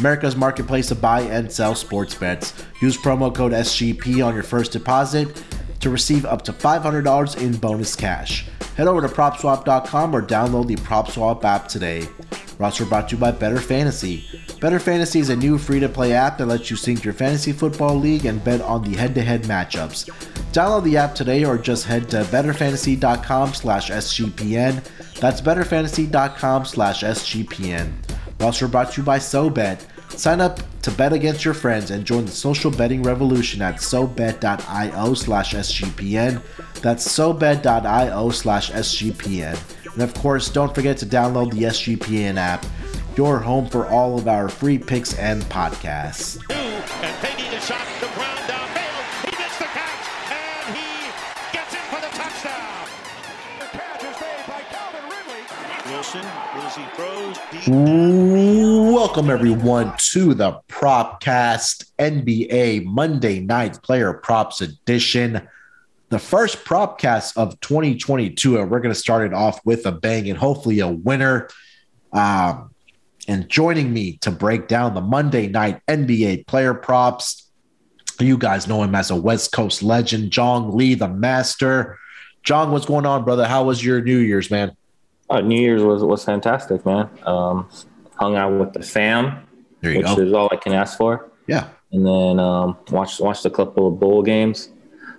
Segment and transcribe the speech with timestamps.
[0.00, 2.54] America's marketplace to buy and sell sports bets.
[2.80, 5.44] Use promo code SGP on your first deposit
[5.80, 8.46] to receive up to $500 in bonus cash.
[8.76, 12.08] Head over to PropSwap.com or download the PropSwap app today.
[12.58, 14.60] We're brought to you by BettorFantasy.
[14.60, 18.26] Better Fantasy is a new free-to-play app that lets you sync your fantasy football league
[18.26, 20.10] and bet on the head-to-head matchups.
[20.52, 24.82] Download the app today or just head to bettorfantasy.com slash SGPN.
[25.20, 27.92] That's bettorfantasy.com slash SGPN.
[28.40, 29.84] We're brought to you by SoBet.
[30.10, 35.14] Sign up to bet against your friends and join the social betting revolution at sobet.io
[35.14, 36.42] slash SGPN.
[36.82, 39.58] That's sobet.io slash SGPN.
[39.94, 42.64] And of course, don't forget to download the SGPN app,
[43.16, 46.38] your home for all of our free picks and podcasts.
[46.50, 47.99] And shot,
[56.12, 57.38] As he throws.
[57.68, 65.46] Welcome everyone to the Propcast NBA Monday Night Player Props Edition,
[66.08, 70.28] the first Propcast of 2022, and we're going to start it off with a bang
[70.28, 71.48] and hopefully a winner.
[72.12, 72.74] Um,
[73.28, 77.52] and joining me to break down the Monday Night NBA Player Props,
[78.18, 82.00] you guys know him as a West Coast legend, Jong Lee, the Master.
[82.42, 83.46] John, what's going on, brother?
[83.46, 84.76] How was your New Year's, man?
[85.30, 87.08] Uh, New Year's was was fantastic, man.
[87.24, 87.68] Um,
[88.16, 89.46] hung out with the fam,
[89.80, 90.18] There you which go.
[90.22, 91.68] is all I can ask for, Yeah.
[91.92, 94.70] and then um, watched watched a couple of bowl games.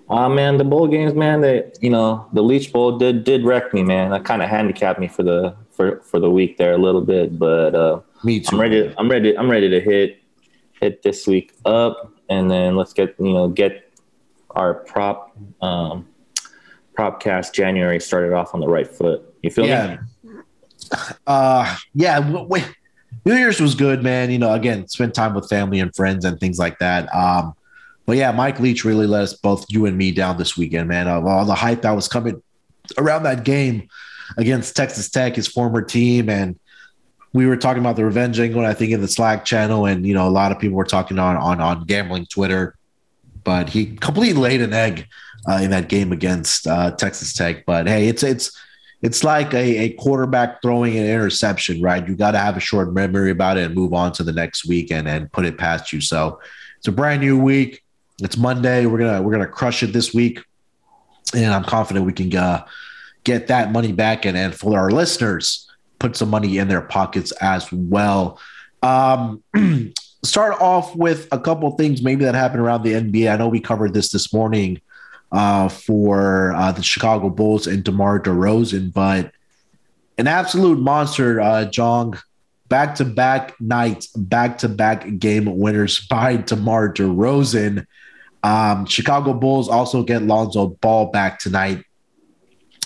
[0.09, 1.39] Uh, man, the bowl games, man.
[1.39, 4.11] They, you know, the Leach Bowl did did wreck me, man.
[4.11, 7.39] That kind of handicapped me for the for for the week there a little bit,
[7.39, 8.55] but uh, Me too.
[8.55, 8.93] I'm ready.
[8.97, 9.37] I'm ready.
[9.37, 10.21] I'm ready to hit
[10.81, 13.89] hit this week up, and then let's get you know get
[14.51, 16.05] our prop um,
[16.97, 19.30] propcast January started off on the right foot.
[19.41, 19.97] You feel yeah.
[20.25, 20.37] me?
[21.25, 22.19] Uh, yeah.
[23.25, 24.31] New Year's was good, man.
[24.31, 27.13] You know, again, spend time with family and friends and things like that.
[27.13, 27.53] Um,
[28.05, 31.07] but yeah, Mike Leach really let us both you and me down this weekend, man.
[31.07, 32.41] Of all the hype that was coming
[32.97, 33.87] around that game
[34.37, 36.59] against Texas Tech, his former team, and
[37.33, 40.13] we were talking about the revenge angle, I think, in the Slack channel, and you
[40.13, 42.75] know, a lot of people were talking on on on gambling Twitter.
[43.43, 45.07] But he completely laid an egg
[45.49, 47.65] uh, in that game against uh, Texas Tech.
[47.65, 48.57] But hey, it's it's
[49.01, 52.07] it's like a, a quarterback throwing an interception, right?
[52.07, 54.67] You got to have a short memory about it and move on to the next
[54.67, 56.01] week and, and put it past you.
[56.01, 56.39] So
[56.77, 57.83] it's a brand new week.
[58.21, 58.85] It's Monday.
[58.85, 60.43] We're gonna we're gonna crush it this week,
[61.33, 62.65] and I'm confident we can uh,
[63.23, 67.31] get that money back and and for our listeners, put some money in their pockets
[67.41, 68.39] as well.
[68.83, 69.43] Um,
[70.23, 73.33] start off with a couple things maybe that happened around the NBA.
[73.33, 74.79] I know we covered this this morning
[75.31, 79.31] uh, for uh, the Chicago Bulls and DeMar DeRozan, but
[80.17, 82.19] an absolute monster, uh, Jong.
[82.69, 87.85] Back to back nights, back to back game winners by DeMar DeRozan.
[88.43, 91.83] Um, Chicago Bulls also get Lonzo Ball back tonight.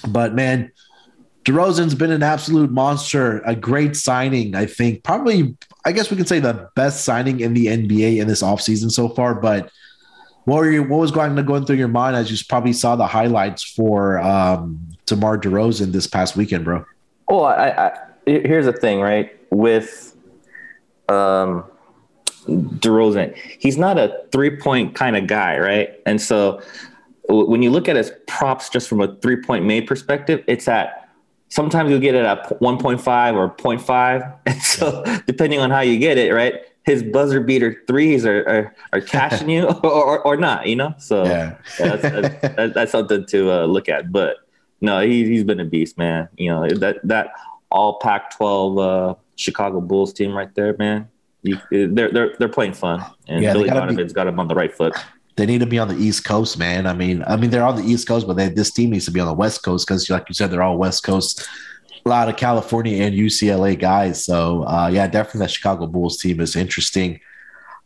[0.08, 0.72] But man,
[1.46, 5.04] DeRozan's been an absolute monster, a great signing, I think.
[5.04, 8.92] Probably, I guess we can say the best signing in the NBA in this offseason
[8.92, 9.36] so far.
[9.36, 9.72] But
[10.46, 13.08] what were you, what was going going through your mind as you probably saw the
[13.08, 16.86] highlights for um DeMar DeRozan this past weekend, bro?
[17.28, 19.38] Well, I, I here's the thing, right?
[19.52, 20.16] With
[21.10, 21.64] um,
[22.48, 25.90] DeRozan, he's not a three point kind of guy, right?
[26.06, 26.62] And so
[27.28, 31.10] when you look at his props just from a three point made perspective, it's at
[31.50, 34.38] sometimes you'll get it at 1.5 or 0.5.
[34.46, 36.62] And so depending on how you get it, right?
[36.85, 40.94] His buzzer beater threes are, are, are cashing you or, or, or not, you know?
[40.97, 41.58] So Yeah.
[41.79, 44.11] yeah, that's, that's, that's something to uh, look at.
[44.11, 44.37] But
[44.82, 46.29] no, he, he's been a beast, man.
[46.37, 47.29] You know that that
[47.72, 51.08] all Pac-12 uh, Chicago Bulls team right there, man.
[51.43, 54.47] You, they're they're they're playing fun, and Yeah, Billy gotta be- Donovan's got him on
[54.47, 54.96] the right foot.
[55.38, 56.88] they need to be on the East Coast, man.
[56.88, 59.11] I mean, I mean, they're on the East Coast, but they, this team needs to
[59.11, 61.47] be on the West Coast because, like you said, they're all West Coast.
[62.05, 64.23] A lot of California and UCLA guys.
[64.23, 67.19] So, uh, yeah, definitely that Chicago Bulls team is interesting.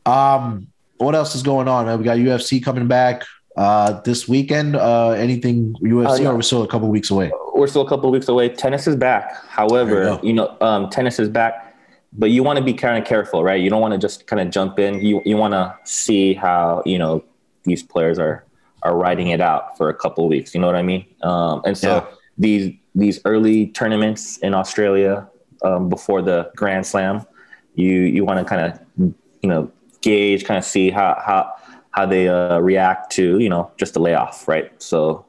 [0.06, 0.68] Um,
[0.98, 1.86] what else is going on?
[1.98, 3.24] We got UFC coming back
[3.56, 4.76] uh, this weekend.
[4.76, 6.30] Uh, anything UFC, Uh, yeah.
[6.30, 7.32] or we're still a couple weeks away?
[7.56, 8.50] We're still a couple of weeks away.
[8.50, 9.30] Tennis is back.
[9.30, 11.78] There you However, you know, um, tennis is back,
[12.12, 13.62] but you want to be kind of careful, right?
[13.62, 15.02] You don't want to just kind of jump in.
[15.02, 17.24] You you want to see how you know
[17.64, 18.46] these players are
[18.84, 20.54] are riding it out for a couple weeks.
[20.54, 21.06] You know what I mean?
[21.22, 22.06] Um, and so yeah.
[22.38, 25.28] these these early tournaments in Australia
[25.64, 27.26] um, before the Grand Slam,
[27.76, 29.72] you you want to kind of you know
[30.02, 31.52] gauge, kind of see how how
[31.92, 34.72] how they uh, react to you know just the layoff, right?
[34.82, 35.26] So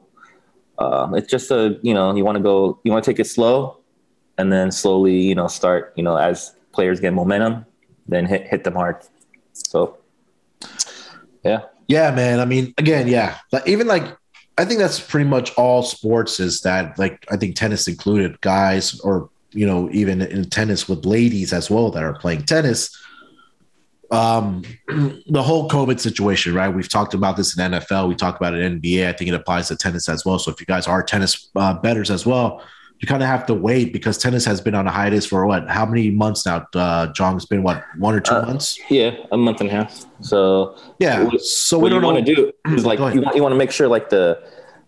[0.77, 3.27] uh, it's just a you know you want to go you want to take it
[3.27, 3.77] slow,
[4.37, 7.65] and then slowly you know start you know as players get momentum,
[8.07, 8.97] then hit hit them hard.
[9.53, 9.97] So
[11.43, 12.39] yeah, yeah, man.
[12.39, 14.03] I mean, again, yeah, but even like
[14.57, 18.99] I think that's pretty much all sports is that like I think tennis included guys
[18.99, 22.95] or you know even in tennis with ladies as well that are playing tennis
[24.11, 24.63] um,
[25.27, 26.69] the whole COVID situation, right?
[26.69, 28.09] We've talked about this in NFL.
[28.09, 29.07] We talked about it in NBA.
[29.07, 30.37] I think it applies to tennis as well.
[30.37, 32.61] So if you guys are tennis uh, betters as well,
[33.01, 35.67] you kind of have to wait because tennis has been on a hiatus for what?
[35.67, 36.67] How many months now?
[36.75, 37.83] Uh, Jong's been what?
[37.97, 38.79] One or two uh, months?
[38.91, 40.05] Yeah, a month and a half.
[40.21, 41.27] So yeah.
[41.39, 43.71] So what we don't want to do is like you want, you want to make
[43.71, 44.43] sure like the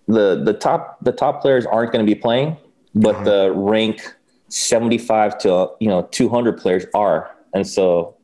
[0.07, 2.55] the the top the top players aren't going to be playing,
[2.93, 3.23] but uh-huh.
[3.23, 4.15] the rank
[4.47, 8.15] seventy five to you know two hundred players are, and so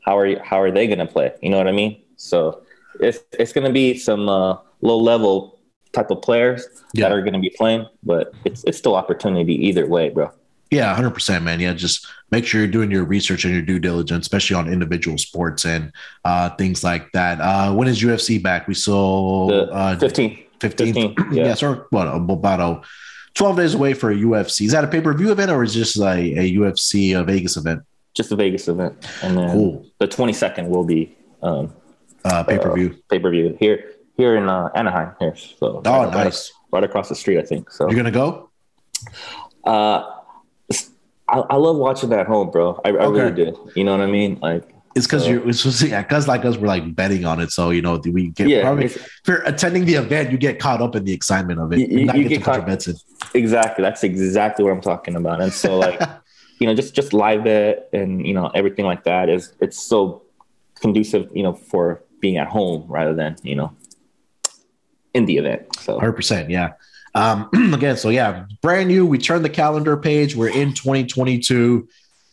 [0.00, 1.32] how are you, how are they going to play?
[1.40, 2.02] You know what I mean?
[2.16, 2.62] So
[2.98, 5.55] it's it's going to be some uh, low level
[5.96, 7.08] type of players yeah.
[7.08, 10.30] that are going to be playing, but it's it's still opportunity either way, bro.
[10.70, 11.58] Yeah, hundred percent, man.
[11.60, 15.18] Yeah, just make sure you're doing your research and your due diligence, especially on individual
[15.18, 15.92] sports and
[16.24, 17.40] uh, things like that.
[17.40, 18.68] Uh, when is UFC back?
[18.68, 20.44] We saw uh, 15.
[20.60, 20.94] 15.
[20.94, 21.46] 15 yeah.
[21.46, 22.80] yeah, so what about a
[23.34, 24.64] 12 days away for a UFC.
[24.64, 27.56] Is that a pay per view event or is just a, a UFC a Vegas
[27.56, 27.82] event?
[28.16, 29.86] just a Vegas event, and then cool.
[29.98, 31.72] the 22nd will be um,
[32.24, 32.92] uh, pay per view.
[32.94, 35.36] Uh, pay per view here here in uh, Anaheim here.
[35.36, 36.52] So oh, right, nice.
[36.72, 37.70] Right, across the street, I think.
[37.70, 38.50] So you're gonna go?
[39.64, 40.12] Uh,
[41.28, 42.80] I, I love watching that home, bro.
[42.84, 43.20] I, I okay.
[43.20, 43.56] really did.
[43.74, 44.38] You know what I mean?
[44.40, 47.68] Like it's because you're it's yeah, because like us we're like betting on it so
[47.68, 50.96] you know we get yeah, probably if you're attending the event you get caught up
[50.96, 52.96] in the excitement of it you, you, you get, caught, bets in.
[53.34, 56.00] exactly that's exactly what i'm talking about and so like
[56.58, 60.22] you know, just just live bet and you know everything like that is it's so
[60.80, 63.74] conducive, you know, for being at home rather than you know
[65.16, 65.74] in the event.
[65.80, 66.74] So, hundred percent, yeah.
[67.14, 69.06] Um, again, so yeah, brand new.
[69.06, 70.36] We turned the calendar page.
[70.36, 71.88] We're in 2022.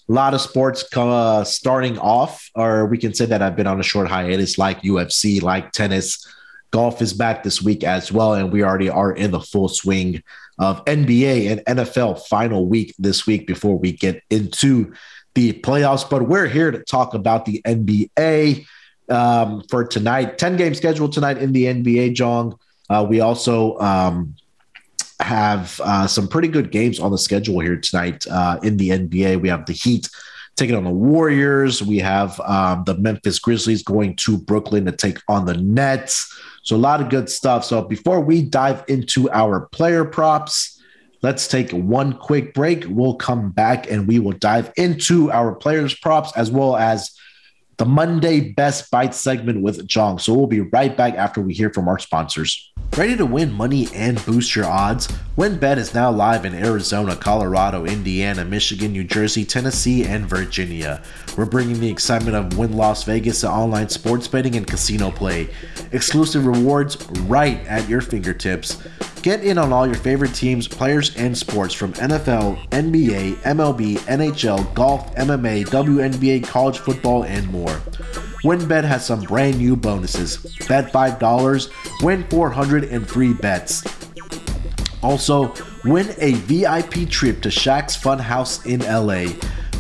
[0.09, 3.79] A lot of sports uh, starting off, or we can say that I've been on
[3.79, 6.27] a short hiatus, like UFC, like tennis.
[6.71, 10.21] Golf is back this week as well, and we already are in the full swing
[10.59, 14.93] of NBA and NFL final week this week before we get into
[15.35, 16.07] the playoffs.
[16.07, 18.65] But we're here to talk about the NBA
[19.09, 20.37] um, for tonight.
[20.37, 22.59] 10 game schedule tonight in the NBA, Jong.
[22.93, 24.35] Uh, we also um,
[25.19, 29.41] have uh, some pretty good games on the schedule here tonight uh, in the NBA.
[29.41, 30.09] We have the Heat
[30.55, 31.81] taking on the Warriors.
[31.81, 36.39] We have um, the Memphis Grizzlies going to Brooklyn to take on the Nets.
[36.61, 37.65] So a lot of good stuff.
[37.65, 40.79] So before we dive into our player props,
[41.23, 42.85] let's take one quick break.
[42.87, 47.11] We'll come back and we will dive into our players props as well as
[47.77, 50.19] the Monday Best Bite segment with Jong.
[50.19, 52.71] So we'll be right back after we hear from our sponsors.
[52.95, 55.07] Ready to win money and boost your odds?
[55.35, 61.01] WynnBET is now live in Arizona, Colorado, Indiana, Michigan, New Jersey, Tennessee, and Virginia.
[61.35, 65.49] We're bringing the excitement of Wynn Las Vegas to online sports betting and casino play.
[65.91, 68.83] Exclusive rewards right at your fingertips.
[69.23, 74.73] Get in on all your favorite teams, players, and sports from NFL, NBA, MLB, NHL,
[74.73, 77.69] golf, MMA, WNBA, college football, and more.
[78.43, 80.39] WynnBET has some brand new bonuses.
[80.67, 83.85] Bet $5, win 400 and free bets.
[85.01, 85.53] Also,
[85.85, 89.31] win a VIP trip to Shaq's Funhouse in LA.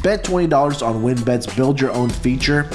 [0.01, 2.69] Bet $20 on WynnBET's Build Your Own feature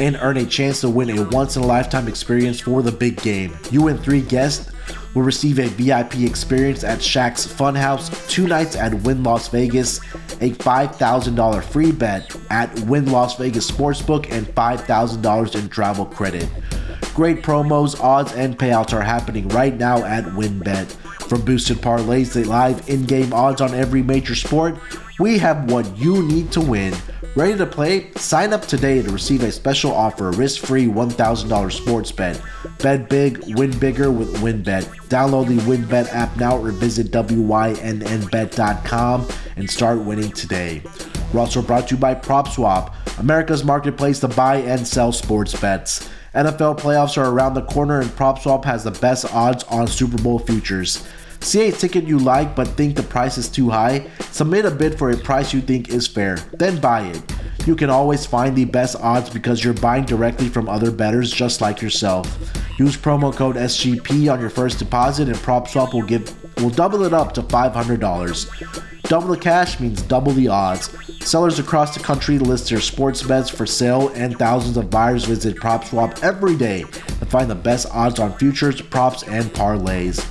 [0.00, 3.22] and earn a chance to win a once in a lifetime experience for the big
[3.22, 3.56] game.
[3.70, 4.72] You and three guests
[5.14, 9.98] will receive a VIP experience at Shaq's Funhouse, two nights at Wynn Las Vegas,
[10.40, 16.48] a $5,000 free bet at Wynn Las Vegas Sportsbook, and $5,000 in travel credit.
[17.14, 20.92] Great promos, odds, and payouts are happening right now at WynnBET.
[21.28, 24.78] From boosted parlays to live in game odds on every major sport,
[25.18, 26.94] we have what you need to win.
[27.38, 28.10] Ready to play?
[28.16, 32.42] Sign up today to receive a special offer, risk-free $1,000 sports bet.
[32.80, 34.82] Bet big, win bigger with WynnBet.
[35.06, 37.78] Download the WynnBet app now or visit wynnbet.com
[39.54, 40.82] and start winning today.
[41.32, 46.08] We're also brought to you by PropSwap, America's marketplace to buy and sell sports bets.
[46.34, 50.40] NFL playoffs are around the corner and PropSwap has the best odds on Super Bowl
[50.40, 51.06] futures.
[51.40, 54.10] See a ticket you like but think the price is too high?
[54.30, 57.22] Submit a bid for a price you think is fair, then buy it.
[57.66, 61.60] You can always find the best odds because you're buying directly from other bettors just
[61.60, 62.26] like yourself.
[62.78, 67.12] Use promo code SGP on your first deposit, and PropSwap will give will double it
[67.12, 69.02] up to $500.
[69.02, 70.90] Double the cash means double the odds.
[71.26, 75.56] Sellers across the country list their sports bets for sale, and thousands of buyers visit
[75.56, 80.24] PropSwap every day to find the best odds on futures, props, and parlays.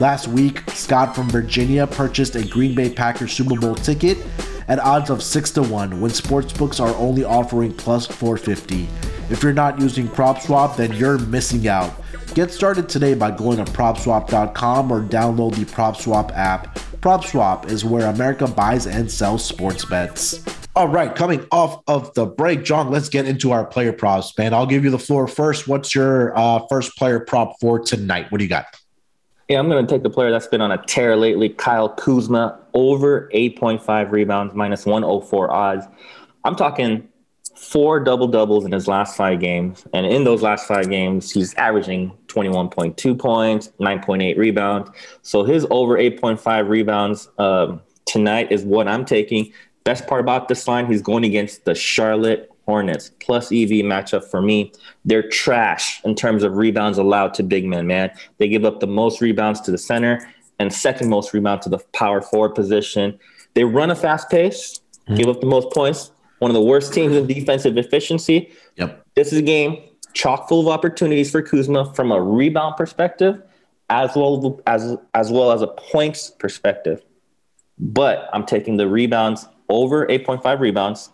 [0.00, 4.18] Last week, Scott from Virginia purchased a Green Bay Packers Super Bowl ticket
[4.66, 8.88] at odds of 6 to 1 when sportsbooks are only offering plus 450.
[9.30, 11.92] If you're not using PropSwap, then you're missing out.
[12.34, 16.74] Get started today by going to propswap.com or download the PropSwap app.
[17.00, 20.44] PropSwap is where America buys and sells sports bets.
[20.74, 24.52] All right, coming off of the break, John, let's get into our player props, man.
[24.52, 25.68] I'll give you the floor first.
[25.68, 28.32] What's your uh, first player prop for tonight?
[28.32, 28.66] What do you got?
[29.48, 32.58] Yeah, I'm going to take the player that's been on a tear lately, Kyle Kuzma,
[32.72, 35.86] over 8.5 rebounds, minus 104 odds.
[36.44, 37.08] I'm talking
[37.54, 39.86] four double doubles in his last five games.
[39.92, 44.90] And in those last five games, he's averaging 21.2 points, 9.8 rebounds.
[45.22, 49.52] So his over 8.5 rebounds um, tonight is what I'm taking.
[49.84, 54.40] Best part about this line, he's going against the Charlotte Hornets plus EV matchup for
[54.40, 54.72] me.
[55.04, 58.10] They're trash in terms of rebounds allowed to big men, man.
[58.38, 60.26] They give up the most rebounds to the center
[60.58, 63.18] and second most rebound to the power forward position.
[63.54, 65.16] They run a fast pace, mm-hmm.
[65.16, 66.10] give up the most points.
[66.38, 68.52] One of the worst teams in defensive efficiency.
[68.76, 69.06] Yep.
[69.14, 69.78] This is a game
[70.14, 73.42] chock full of opportunities for Kuzma from a rebound perspective,
[73.90, 77.02] as well as as well as a points perspective.
[77.78, 81.10] But I'm taking the rebounds over 8.5 rebounds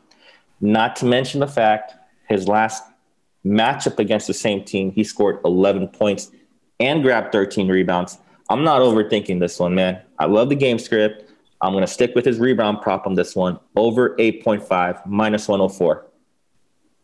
[0.60, 1.94] not to mention the fact
[2.28, 2.84] his last
[3.44, 6.30] matchup against the same team, he scored 11 points
[6.78, 8.18] and grabbed 13 rebounds.
[8.48, 10.02] I'm not overthinking this one, man.
[10.18, 11.30] I love the game script.
[11.60, 16.06] I'm going to stick with his rebound prop on this one over 8.5 minus 104.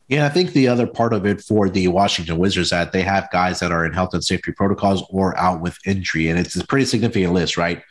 [0.08, 3.28] Yeah, I think the other part of it for the Washington Wizards that they have
[3.32, 6.64] guys that are in health and safety protocols or out with injury, and it's a
[6.64, 7.82] pretty significant list, right?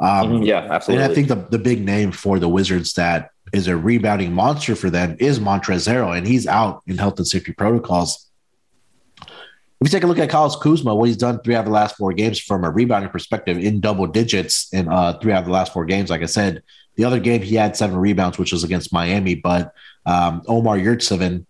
[0.00, 1.04] Um, mm-hmm, yeah, absolutely.
[1.04, 4.74] And I think the, the big name for the Wizards that is a rebounding monster
[4.74, 8.30] for them is Montrezl Harrell, and he's out in health and safety protocols.
[9.20, 11.72] If you take a look at Kyle Kuzma, what he's done three out of the
[11.72, 15.44] last four games from a rebounding perspective in double digits in uh, three out of
[15.44, 16.08] the last four games.
[16.10, 16.62] Like I said,
[16.96, 19.74] the other game he had seven rebounds, which was against Miami, but
[20.06, 21.44] um, Omer Yurtseven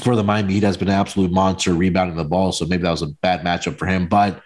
[0.00, 2.52] for the Miami Heat has been an absolute monster rebounding the ball.
[2.52, 4.08] So maybe that was a bad matchup for him.
[4.08, 4.42] But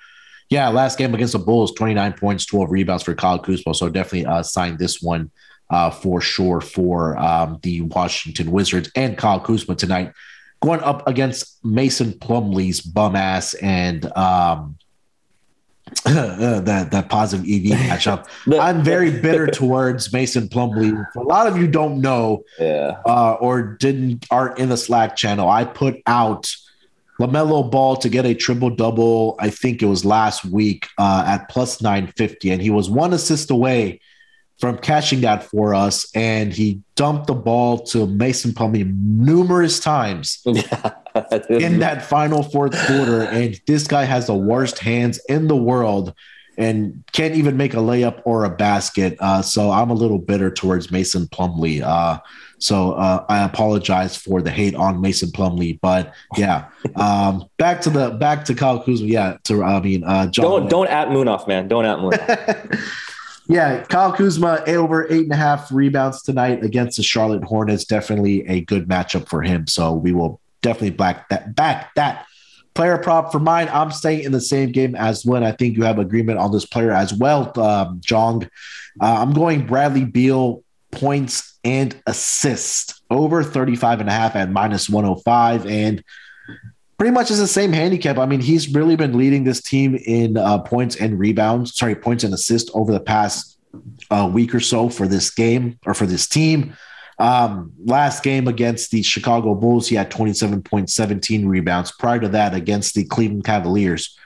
[0.51, 3.75] yeah, last game against the Bulls, 29 points, 12 rebounds for Kyle Kuzma.
[3.75, 5.31] So definitely uh, signed this one
[5.71, 10.13] uh, for sure for um, the Washington Wizards and Kyle Kuzma tonight,
[10.61, 14.77] going up against Mason Plumlee's bum ass and um,
[16.05, 18.27] that that positive EV matchup.
[18.59, 21.07] I'm very bitter towards Mason Plumlee.
[21.17, 25.49] A lot of you don't know, yeah, uh, or didn't aren't in the Slack channel.
[25.49, 26.55] I put out
[27.21, 29.37] LaMelo Ball to get a triple double.
[29.39, 33.51] I think it was last week uh, at plus 950, and he was one assist
[33.51, 34.01] away
[34.59, 40.43] from catching that for us, and he dumped the ball to Mason Plumlee numerous times
[40.47, 43.23] in that final fourth quarter.
[43.23, 46.13] And this guy has the worst hands in the world
[46.57, 49.17] and can't even make a layup or a basket.
[49.21, 51.81] Uh, so I'm a little bitter towards Mason Plumlee.
[51.81, 52.19] Uh,
[52.59, 57.91] so uh, I apologize for the hate on Mason Plumlee, but yeah, um, back to
[57.91, 59.07] the back to Kyle Kuzma.
[59.07, 60.45] Yeah, to I mean, uh, John.
[60.45, 61.69] Don't don't at Munaf, man.
[61.69, 62.85] Don't at Munaf.
[63.49, 67.87] Yeah, Kyle Kuzma over eight and a half rebounds tonight against the Charlotte Hornets.
[67.87, 69.67] Definitely a good matchup for him.
[69.67, 72.27] So we will definitely back that back that
[72.75, 73.71] player prop for mine.
[73.73, 76.67] I'm staying in the same game as when I think you have agreement on this
[76.67, 78.45] player as well, um, Jong.
[79.01, 84.91] Uh, I'm going Bradley Beal points and assist over 35 and a half at minus
[84.91, 85.67] 105.
[85.67, 86.05] And
[86.99, 88.19] pretty much is the same handicap.
[88.19, 92.25] I mean, he's really been leading this team in uh, points and rebounds, sorry, points
[92.25, 93.59] and assists over the past
[94.11, 96.77] uh, week or so for this game or for this team.
[97.21, 101.93] Um, last game against the Chicago Bulls, he had 27.17 rebounds.
[101.93, 104.17] Prior to that, against the Cleveland Cavaliers,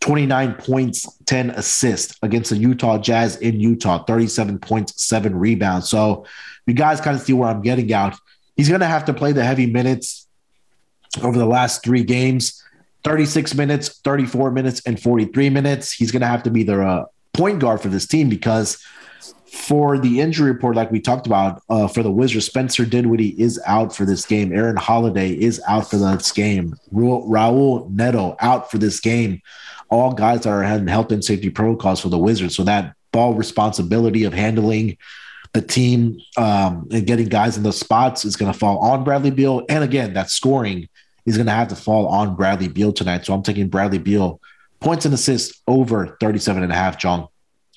[0.00, 2.16] 29 points, 10 assists.
[2.22, 5.88] Against the Utah Jazz in Utah, 37.7 rebounds.
[5.88, 6.24] So
[6.66, 8.16] you guys kind of see where I'm getting out.
[8.56, 10.19] He's going to have to play the heavy minutes
[11.22, 12.62] over the last three games
[13.04, 15.92] 36 minutes, 34 minutes, and 43 minutes.
[15.92, 18.82] He's going to have to be the uh, point guard for this team because
[19.50, 23.60] for the injury report, like we talked about uh, for the Wizards, Spencer Dinwiddie is
[23.66, 24.52] out for this game.
[24.52, 26.76] Aaron Holiday is out for this game.
[26.92, 29.40] Raul Neto out for this game.
[29.88, 32.54] All guys are in health and safety protocols for the Wizards.
[32.54, 34.98] So that ball responsibility of handling
[35.52, 39.30] the team um, and getting guys in those spots is going to fall on Bradley
[39.30, 39.64] Beal.
[39.68, 40.88] And again, that scoring
[41.26, 43.26] is going to have to fall on Bradley Beal tonight.
[43.26, 44.40] So I'm taking Bradley Beal
[44.78, 47.28] points and assists over 37 and a half, John.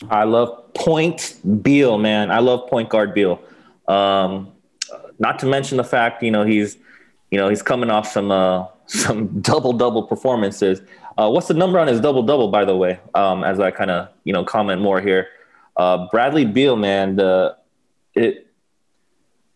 [0.09, 2.31] I love point Beal, man.
[2.31, 3.41] I love point guard Beal.
[3.87, 4.51] Um,
[5.19, 6.77] not to mention the fact, you know, he's,
[7.31, 10.81] you know, he's coming off some uh, some double double performances.
[11.17, 12.99] Uh, what's the number on his double double, by the way?
[13.13, 15.27] Um, as I kind of you know comment more here,
[15.77, 17.55] uh, Bradley Beal, man, the
[18.15, 18.47] it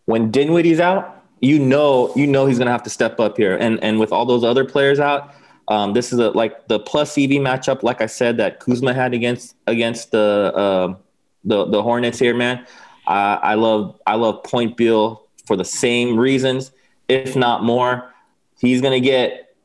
[0.05, 3.81] when Dinwiddie's out, you know you know he's gonna have to step up here, and
[3.83, 5.33] and with all those other players out,
[5.67, 9.13] um, this is a, like the plus EV matchup, like I said, that Kuzma had
[9.13, 10.95] against against the uh,
[11.43, 12.65] the the Hornets here, man.
[13.05, 16.71] I, I love I love Point Beal for the same reasons,
[17.07, 18.13] if not more.
[18.59, 19.55] He's gonna get,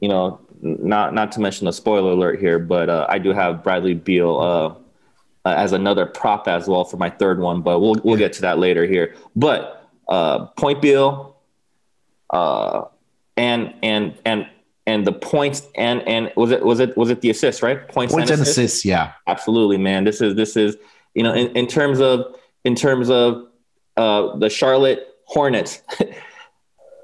[0.00, 3.64] you know, not not to mention the spoiler alert here, but uh, I do have
[3.64, 4.74] Bradley Beal uh,
[5.48, 8.42] uh, as another prop as well for my third one, but we'll we'll get to
[8.42, 9.14] that later here.
[9.34, 11.36] But uh, Point Beal,
[12.30, 12.84] uh,
[13.36, 14.46] and and and
[14.86, 18.12] and the points and and was it was it was it the assist right points,
[18.12, 18.58] points and, assists?
[18.58, 20.76] assists yeah absolutely man this is this is
[21.14, 23.46] you know in, in terms of in terms of
[23.96, 25.82] uh, the Charlotte Hornets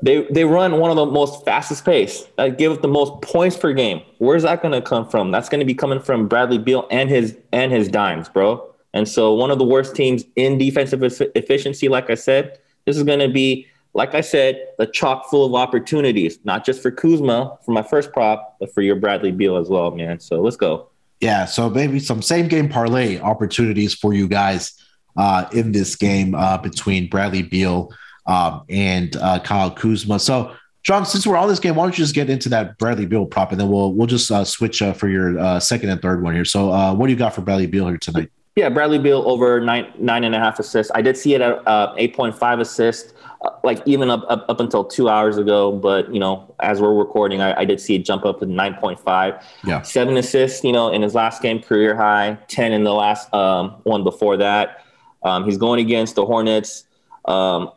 [0.04, 2.25] they they run one of the most fastest pace.
[2.37, 4.02] That give the most points per game.
[4.18, 5.30] Where's that going to come from?
[5.30, 8.70] That's going to be coming from Bradley Beal and his and his dimes bro.
[8.92, 13.02] And so one of the worst teams in defensive efficiency like I said this is
[13.02, 17.56] going to be like I said, the chock full of opportunities, not just for Kuzma
[17.64, 20.18] for my first prop, but for your Bradley Beal as well, man.
[20.18, 20.88] So let's go.
[21.20, 24.75] Yeah, so maybe some same game parlay opportunities for you guys
[25.16, 27.92] uh, in this game uh, between Bradley Beal
[28.26, 30.19] um, and uh, Kyle Kuzma.
[30.19, 33.07] So, John, since we're on this game, why don't you just get into that Bradley
[33.07, 36.00] Beal prop, and then we'll we'll just uh, switch uh, for your uh, second and
[36.00, 36.45] third one here.
[36.45, 38.31] So, what do you got for Bradley Beal here tonight?
[38.57, 40.93] Yeah, Bradley Beal over nine nine and a half assists.
[40.95, 43.14] I did see it at eight point five assists
[43.62, 45.73] like even up, up, up until two hours ago.
[45.73, 48.75] But you know, as we're recording, I, I did see it jump up to nine
[48.75, 49.45] point five.
[49.64, 50.64] Yeah, seven assists.
[50.64, 52.38] You know, in his last game, career high.
[52.49, 54.85] Ten in the last um, one before that.
[55.22, 56.85] Um, he's going against the Hornets.
[57.25, 57.70] Um,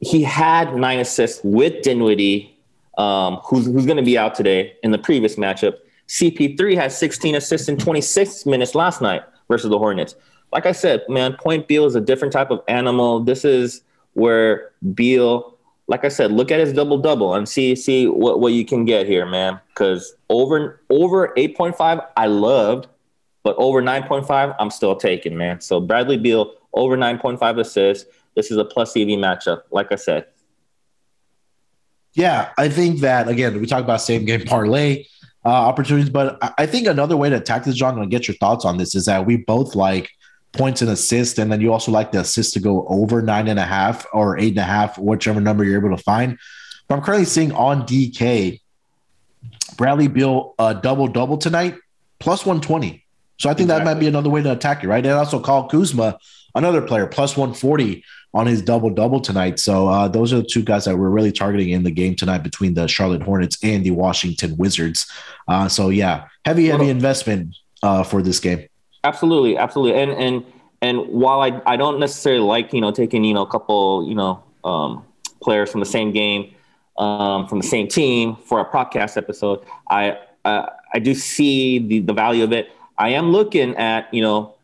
[0.00, 2.58] he had nine assists with Dinwiddie,
[2.98, 5.76] um, who's who's going to be out today in the previous matchup.
[6.08, 10.14] CP3 had 16 assists in 26 minutes last night versus the Hornets.
[10.52, 13.20] Like I said, man, Point Beal is a different type of animal.
[13.20, 13.82] This is
[14.14, 15.56] where Beal,
[15.88, 18.84] like I said, look at his double double and see see what, what you can
[18.84, 19.60] get here, man.
[19.68, 22.86] Because over over eight point five, I loved,
[23.42, 25.60] but over nine point five, I'm still taking, man.
[25.60, 28.08] So Bradley Beal over nine point five assists.
[28.36, 30.26] This is a plus EV matchup, like I said.
[32.12, 35.04] Yeah, I think that again, we talk about same game parlay
[35.44, 38.64] uh, opportunities, but I think another way to attack this, John, and get your thoughts
[38.64, 40.10] on this is that we both like
[40.52, 43.58] points and assists, and then you also like the assist to go over nine and
[43.58, 46.38] a half or eight and a half, whichever number you're able to find.
[46.88, 48.60] But I'm currently seeing on DK
[49.76, 51.76] Bradley Beal uh, double double tonight
[52.18, 53.04] plus 120.
[53.38, 53.84] So I think exactly.
[53.84, 55.04] that might be another way to attack it, right?
[55.04, 56.18] And also Kyle Kuzma,
[56.54, 58.02] another player, plus 140
[58.34, 59.58] on his double double tonight.
[59.58, 62.38] So uh, those are the two guys that we're really targeting in the game tonight
[62.38, 65.10] between the Charlotte Hornets and the Washington Wizards.
[65.48, 68.66] Uh, so yeah, heavy, heavy investment uh, for this game.
[69.04, 70.00] Absolutely, absolutely.
[70.00, 70.44] And and
[70.82, 74.14] and while I, I don't necessarily like you know taking you know a couple you
[74.14, 75.04] know um,
[75.40, 76.52] players from the same game
[76.98, 82.00] um, from the same team for a podcast episode, I uh, I do see the,
[82.00, 82.70] the value of it.
[82.98, 84.55] I am looking at you know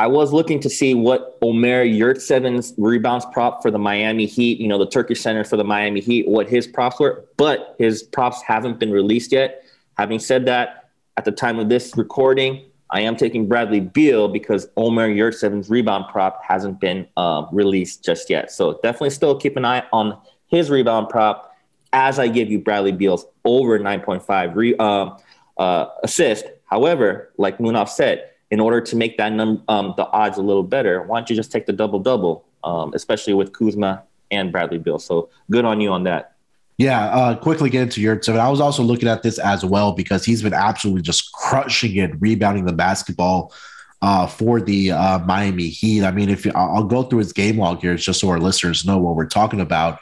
[0.00, 4.68] I was looking to see what Omer Yurtsevens's rebounds prop for the Miami Heat, you
[4.68, 8.40] know, the Turkish center for the Miami Heat, what his props were, but his props
[8.42, 9.64] haven't been released yet.
[9.96, 14.68] Having said that, at the time of this recording, I am taking Bradley Beal because
[14.76, 18.52] Omer Yurtsevens's rebound prop hasn't been uh, released just yet.
[18.52, 21.52] So definitely still keep an eye on his rebound prop
[21.92, 25.16] as I give you Bradley Beal's over 9.5 re- uh,
[25.58, 26.46] uh, assist.
[26.66, 30.62] However, like Munaf said, in order to make that num- um, the odds a little
[30.62, 34.78] better, why don't you just take the double double, um, especially with Kuzma and Bradley
[34.78, 34.98] Beal?
[34.98, 36.34] So good on you on that.
[36.78, 38.38] Yeah, uh, quickly get into Yurtseven.
[38.38, 42.12] I was also looking at this as well because he's been absolutely just crushing it,
[42.20, 43.52] rebounding the basketball
[44.00, 46.04] uh, for the uh, Miami Heat.
[46.04, 48.84] I mean, if you, I'll go through his game log here, just so our listeners
[48.84, 49.98] know what we're talking about.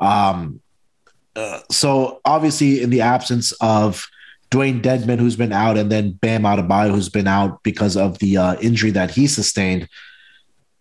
[0.00, 0.62] Um,
[1.36, 4.08] uh, so obviously, in the absence of
[4.54, 8.36] Dewayne Dedmon, who's been out, and then Bam Adebayo, who's been out because of the
[8.36, 9.88] uh, injury that he sustained.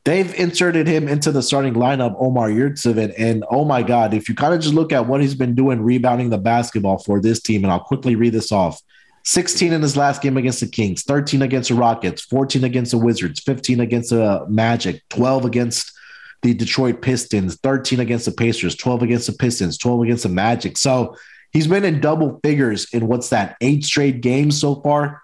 [0.05, 3.13] They've inserted him into the starting lineup, Omer Yurtseven.
[3.17, 5.81] And oh my God, if you kind of just look at what he's been doing
[5.81, 8.79] rebounding the basketball for this team, and I'll quickly read this off
[9.23, 12.97] 16 in his last game against the Kings, 13 against the Rockets, 14 against the
[12.99, 15.91] Wizards, 15 against the Magic, 12 against
[16.43, 20.77] the Detroit Pistons, 13 against the Pacers, 12 against the Pistons, 12 against the Magic.
[20.77, 21.15] So
[21.53, 25.21] he's been in double figures in what's that, eight straight games so far?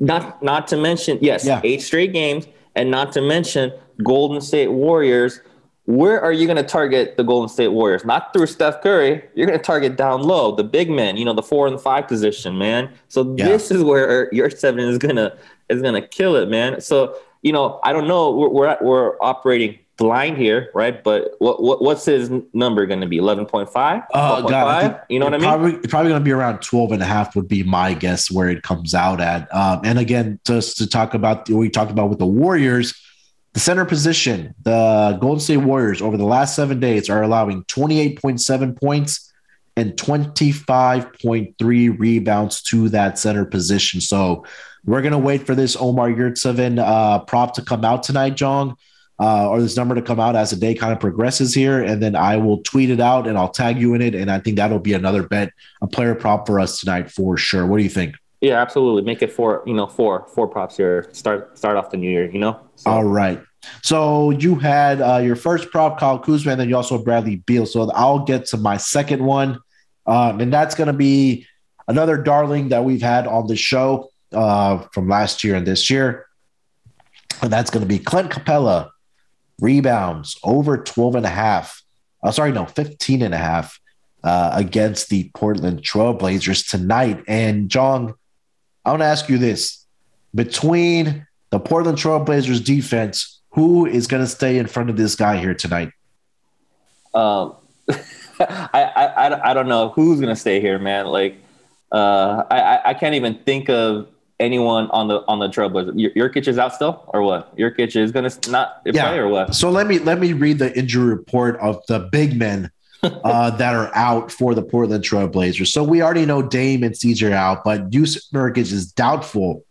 [0.00, 1.60] Not not to mention, yes, Yeah.
[1.64, 5.40] eight straight games, and not to mention Golden State Warriors.
[5.86, 8.04] Where are you going to target the Golden State Warriors?
[8.04, 9.24] Not through Steph Curry.
[9.34, 11.16] You're going to target down low, the big men.
[11.16, 12.90] You know, the four and five position, man.
[13.08, 13.48] So Yeah.
[13.48, 15.32] this is where er, Yurtseven is gonna
[15.70, 16.80] is gonna kill it, man.
[16.80, 18.30] So you know, I don't know.
[18.32, 21.04] We're we're, we're operating blind here, right?
[21.04, 23.18] But what, what what's his number going to be?
[23.18, 24.04] Eleven point five.
[24.14, 24.80] Oh, God.
[24.80, 25.48] Think You know what I mean?
[25.48, 28.48] Probably, probably going to be around 12 and a half would be my guess where
[28.48, 29.54] it comes out at.
[29.54, 32.94] Um, and again, just to talk about what we talked about with the Warriors,
[33.52, 38.80] the center position, the Golden State Warriors over the last seven days are allowing 28.7
[38.80, 39.30] points
[39.76, 44.00] and 25.3 rebounds to that center position.
[44.00, 44.46] So
[44.84, 48.76] we're going to wait for this Omer Yurtseven uh, prop to come out tonight, Jong
[49.20, 51.82] uh, or this number to come out as the day kind of progresses here.
[51.82, 54.14] And then I will tweet it out and I'll tag you in it.
[54.14, 55.52] And I think that'll be another bet,
[55.82, 57.66] a player prop for us tonight for sure.
[57.66, 58.14] What do you think?
[58.40, 59.02] Yeah, absolutely.
[59.02, 61.08] Make it four, you know, four, four props here.
[61.12, 62.60] Start start off the new year, you know?
[62.76, 63.42] So, All right.
[63.82, 67.66] So you had uh, your first prop, Kyle Kuzma, and then you also Bradley Beal.
[67.66, 69.58] So I'll get to my second one.
[70.06, 71.46] Um, and that's going to be
[71.88, 76.26] another darling that we've had on the show uh, from last year and this year.
[77.42, 78.90] And that's going to be Clint Capela
[79.60, 81.82] rebounds over 12 and a half.
[82.22, 83.80] Uh, sorry, no, 15 and a half
[84.24, 87.22] uh, against the Portland Trailblazers tonight.
[87.28, 88.14] And John,
[88.84, 89.84] I want to ask you this
[90.34, 95.38] between the Portland Trailblazers defense, who is going to stay in front of this guy
[95.38, 95.90] here tonight?
[97.14, 97.54] um,
[98.40, 98.68] I,
[99.16, 101.06] I, I, don't know who's gonna stay here, man.
[101.06, 101.36] Like,
[101.90, 104.08] uh, I- I can't even think of
[104.40, 105.94] anyone on the on the Trailblazers.
[106.14, 107.56] Yurkic is out still, or what?
[107.56, 109.08] Yurkic is gonna not Yeah.
[109.08, 109.54] play, or what?
[109.54, 112.70] So let me let me read the injury report of the big men
[113.02, 115.68] uh, that are out for the Portland Trailblazers.
[115.68, 119.64] So we already know Dame and CJ are out, but Jusuf Nurkic is doubtful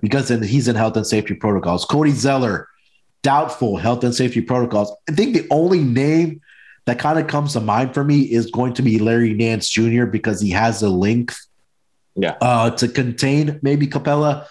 [0.00, 1.84] because then he's in health and safety protocols.
[1.84, 2.68] Cody Zeller,
[3.22, 4.92] doubtful health and safety protocols.
[5.08, 6.40] I think the only name
[6.86, 10.04] that kind of comes to mind for me is going to be Larry Nance Jr.
[10.06, 11.45] because he has the length
[12.16, 12.36] Yeah.
[12.40, 14.46] uh, to contain maybe Capela.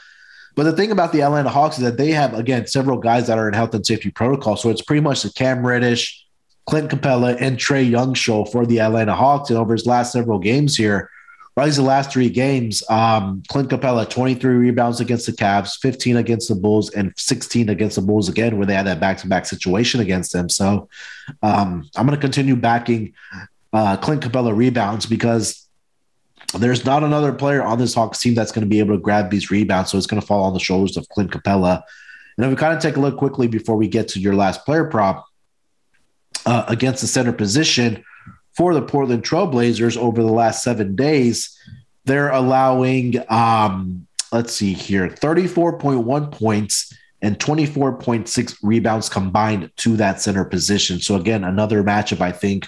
[0.56, 3.38] But the thing about the Atlanta Hawks is that they have, again, several guys that
[3.38, 4.56] are in health and safety protocol.
[4.56, 6.26] So it's pretty much the Cam Reddish,
[6.66, 9.50] Clint Capela, and Trae Young show for the Atlanta Hawks.
[9.50, 11.10] And over his last several games here,
[11.64, 16.50] least the last three games, um, Clint Capela, 23 rebounds against the Cavs, 15 against
[16.50, 19.46] the Bulls, and 16 against the Bulls again, where they had that back to back
[19.46, 20.50] situation against them.
[20.50, 20.90] So
[21.42, 23.14] um, I'm going to continue backing
[23.72, 25.65] uh, Clint Capela rebounds because
[26.60, 29.30] there's not another player on this Hawks team that's going to be able to grab
[29.30, 29.92] these rebounds.
[29.92, 31.84] So it's going to fall on the shoulders of Clint Capela.
[32.38, 34.66] And if we kind of take a look quickly before we get to your last
[34.66, 35.26] player prop
[36.46, 38.04] uh, against the center position
[38.56, 41.58] for the Portland Trailblazers over the last seven days,
[42.06, 50.46] they're allowing, um, let's see here, 34.1 points and 24.6 rebounds combined to that center
[50.46, 51.00] position.
[51.00, 52.68] So again, another matchup, I think,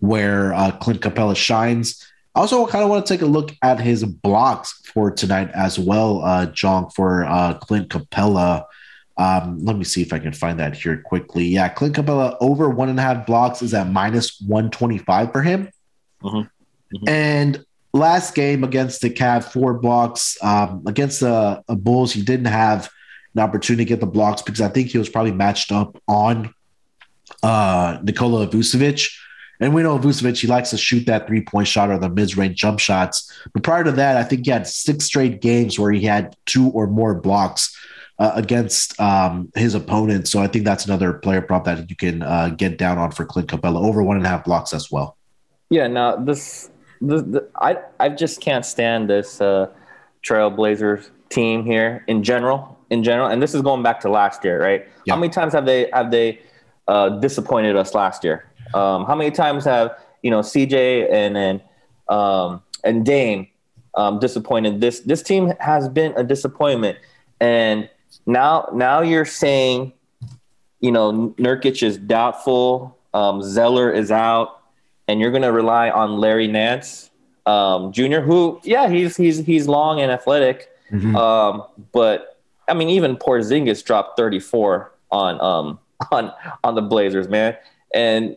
[0.00, 2.04] where uh, Clint Capela shines.
[2.34, 5.78] I also kind of want to take a look at his blocks for tonight as
[5.78, 8.64] well, uh, John, for uh, Clint Capela.
[9.16, 11.44] Um, let me see if I can find that here quickly.
[11.44, 15.68] Yeah, Clint Capela over one and a half blocks is at minus 125 for him.
[16.22, 16.48] Mhm.
[16.92, 17.08] Mhm.
[17.08, 20.36] And last game against the Cavs, four blocks.
[20.42, 22.90] Um, against the uh, Bulls, he didn't have
[23.36, 26.52] an opportunity to get the blocks because I think he was probably matched up on
[27.44, 29.08] uh, Nikola Vucevic.
[29.60, 32.36] And we know Vucevic, he likes to shoot that three point shot or the mid
[32.36, 33.30] range jump shots.
[33.52, 36.68] But prior to that, I think he had six straight games where he had two
[36.70, 37.76] or more blocks
[38.18, 40.28] uh, against um, his opponent.
[40.28, 43.24] So I think that's another player prop that you can uh, get down on for
[43.24, 45.16] Clint Capela over one and a half blocks as well.
[45.70, 45.86] Yeah.
[45.86, 49.68] Now this, the, the, I I just can't stand this uh,
[50.22, 52.78] Trailblazers team here in general.
[52.90, 54.86] In general, and this is going back to last year, right?
[55.04, 55.14] Yeah.
[55.14, 56.38] How many times have they have they
[56.86, 58.44] uh, disappointed us last year?
[58.74, 61.60] Um, how many times have you know CJ and and
[62.08, 63.46] um, and Dame
[63.94, 64.80] um, disappointed?
[64.80, 66.98] This this team has been a disappointment,
[67.40, 67.88] and
[68.26, 69.92] now now you're saying,
[70.80, 74.60] you know, Nurkic is doubtful, um, Zeller is out,
[75.08, 77.10] and you're going to rely on Larry Nance
[77.46, 81.14] um, Jr., who yeah he's he's he's long and athletic, Mhm.
[81.16, 85.78] um, but I mean even Porzingis dropped 34 on um
[86.10, 86.32] on
[86.64, 87.56] on the Blazers, man,
[87.92, 88.36] and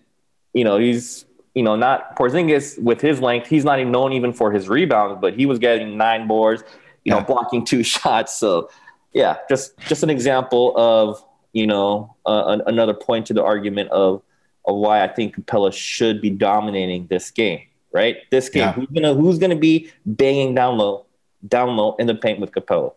[0.58, 4.34] you know he's you know not Porzingis with his length, he's not even known even
[4.34, 6.64] for his rebounds, but he was getting nine boards,
[7.04, 8.38] you know, blocking two shots.
[8.38, 8.70] So
[9.14, 14.22] yeah, just just an example of you know, uh, another point to the argument of
[14.66, 17.62] of why I think Capela should be dominating this game.
[17.94, 18.62] Right, this game.
[18.62, 18.74] Yeah.
[18.74, 21.06] Who's gonna Who's gonna be banging down low,
[21.48, 22.94] down low in the paint with Capela?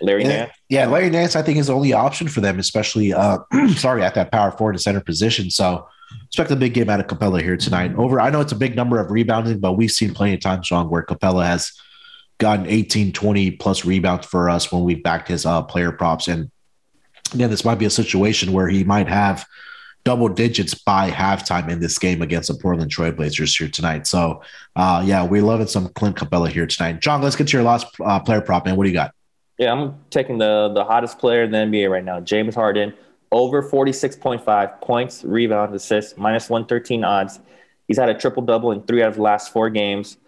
[0.00, 0.52] Larry Nance.
[0.68, 3.38] Yeah, Larry Nance, I think, is the only option for them, especially uh,
[3.76, 5.50] sorry at that power forward and center position.
[5.50, 5.86] So
[6.26, 7.94] expect a big game out of Capela here tonight.
[7.96, 10.66] Over, I know it's a big number of rebounding, but we've seen plenty of times,
[10.66, 11.72] Sean, where Capela has
[12.38, 16.28] gotten 18, 20 plus rebounds for us when we've backed his uh, player props.
[16.28, 16.50] And
[17.32, 19.46] again, this might be a situation where he might have
[20.04, 24.06] double digits by halftime in this game against the Portland Trailblazers here tonight.
[24.06, 24.42] So,
[24.76, 27.00] uh, yeah, we're loving some Clint Capela here tonight.
[27.00, 28.76] John, let's get to your last uh, player prop, man.
[28.76, 29.14] What do you got?
[29.58, 32.92] Yeah, I'm taking the the hottest player in the NBA right now, James Harden,
[33.34, 37.40] over 46.5 points, rebounds, assists, minus 113 odds.
[37.88, 40.18] He's had a triple double in three out of the last four games.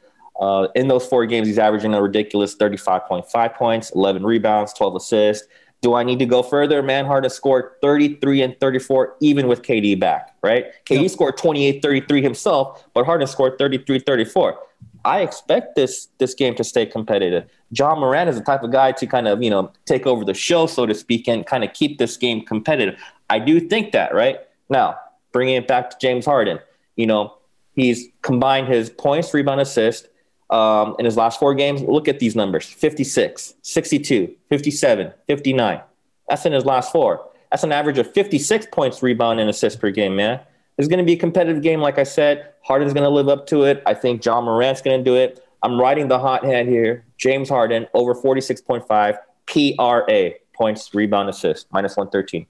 [0.41, 5.47] Uh, in those four games, he's averaging a ridiculous 35.5 points, 11 rebounds, 12 assists.
[5.83, 6.83] Do I need to go further?
[6.83, 10.67] Man, Harden scored 33 and 34, even with KD back, right?
[10.85, 11.11] KD yep.
[11.13, 14.59] scored 28 33 himself, but Harden scored 33 34.
[15.05, 17.49] I expect this this game to stay competitive.
[17.71, 20.35] Ja Morant is the type of guy to kind of, you know, take over the
[20.35, 22.99] show, so to speak, and kind of keep this game competitive.
[23.29, 24.39] I do think that, right?
[24.69, 24.97] Now,
[25.33, 26.59] bringing it back to James Harden,
[26.97, 27.35] you know,
[27.75, 30.09] he's combined his points, rebound, assist
[30.51, 31.83] um, in his last four games.
[31.83, 35.81] Look at these numbers 56, 62, 57, 59.
[36.29, 37.29] That's in his last four.
[37.51, 40.41] That's an average of 56 points, rebound, and assist per game, man.
[40.79, 42.53] It's going to be a competitive game, like I said.
[42.63, 43.83] Harden's going to live up to it.
[43.87, 45.46] I think John Morant's going to do it.
[45.63, 47.05] I'm riding the hot hand here.
[47.19, 52.47] James Harden over 46.5 PRA points, rebound, assist, minus 113.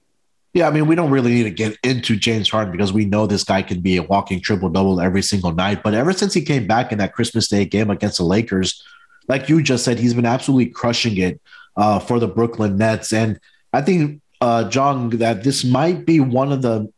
[0.53, 3.27] Yeah, I mean, we don't really need to get into James Harden because we know
[3.27, 5.83] this guy can be a walking triple double every single night.
[5.83, 8.83] But ever since he came back in that Christmas Day game against the Lakers,
[9.27, 11.39] like you just said, he's been absolutely crushing it
[11.75, 13.13] uh, for the Brooklyn Nets.
[13.13, 13.39] And
[13.73, 16.91] I think, uh, John, that this might be one of the,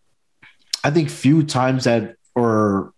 [0.84, 2.94] I think, few times that, or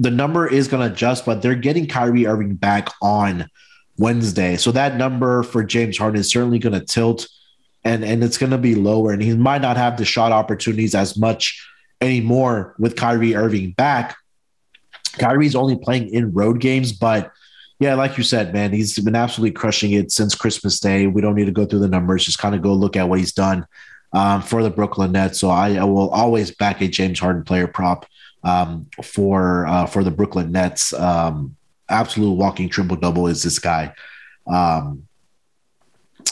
[0.00, 3.46] the number is going to adjust, but they're getting Kyrie Irving back on
[3.98, 4.56] Wednesday.
[4.56, 7.28] So that number for James Harden is certainly going to tilt
[7.84, 9.12] and, and it's going to be lower.
[9.12, 11.68] And he might not have the shot opportunities as much
[12.00, 14.16] anymore with Kyrie Irving back.
[15.18, 17.30] Kyrie's only playing in road games, but
[17.78, 21.08] yeah, like you said, man, he's been absolutely crushing it since Christmas Day.
[21.08, 23.18] We don't need to go through the numbers, just kind of go look at what
[23.18, 23.66] he's done
[24.14, 25.38] um, for the Brooklyn Nets.
[25.38, 28.06] So I, I, will always back a James Harden player prop
[28.42, 30.92] um, for uh, for the Brooklyn Nets.
[30.92, 31.56] Um,
[31.88, 33.92] absolute walking triple double is this guy.
[34.46, 35.06] Um,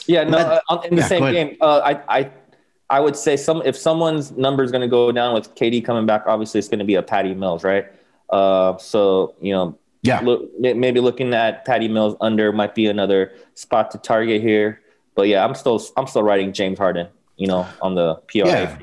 [0.07, 2.31] yeah, no, uh, in the yeah, same game, uh, I, I,
[2.91, 6.07] I would say some if someone's number is going to go down with KD coming
[6.07, 7.87] back, obviously it's going to be a Patty Mills, right?
[8.31, 13.33] Uh, so you know, yeah, look, maybe looking at Patty Mills under might be another
[13.55, 14.81] spot to target here.
[15.15, 18.47] But yeah, I'm still I'm still writing James Harden, you know, on the PRA.
[18.47, 18.79] Yeah,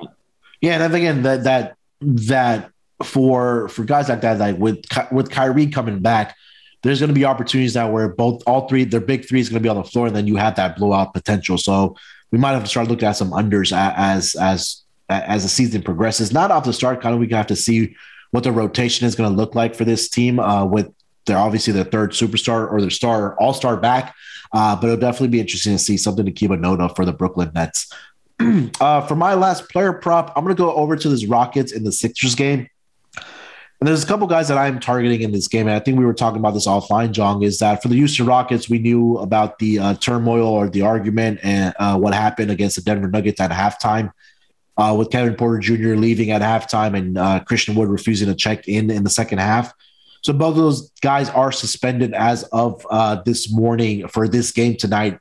[0.62, 2.72] yeah and again that that that
[3.04, 6.36] for for guys like that, like with with Kyrie coming back,
[6.84, 9.62] there's going to be opportunities now where both all three their big three is going
[9.62, 11.58] to be on the floor, and then you have that blowout potential.
[11.58, 11.96] So
[12.32, 16.32] we might have to start looking at some unders as as as the season progresses.
[16.32, 17.96] Not off the start, kind of we have to see
[18.32, 20.92] what the rotation is going to look like for this team uh, with
[21.26, 24.14] they're obviously their third superstar or their star all star back.
[24.54, 27.04] Uh, but it'll definitely be interesting to see something to keep a note of for
[27.04, 27.92] the Brooklyn Nets.
[28.80, 31.84] uh, for my last player prop, I'm going to go over to this Rockets in
[31.84, 32.68] the Sixers game.
[33.86, 35.68] And there's a couple guys that I'm targeting in this game.
[35.68, 38.26] And I think we were talking about this offline, Jong, is that for the Houston
[38.26, 42.78] Rockets, we knew about the uh, turmoil or the argument and uh, what happened against
[42.78, 44.12] the Denver Nuggets at halftime
[44.78, 45.94] uh, with Kevin Porter Jr.
[45.94, 49.72] leaving at halftime and uh, Christian Wood refusing to check in in the second half.
[50.24, 54.78] So both of those guys are suspended as of uh, this morning for this game
[54.78, 55.20] tonight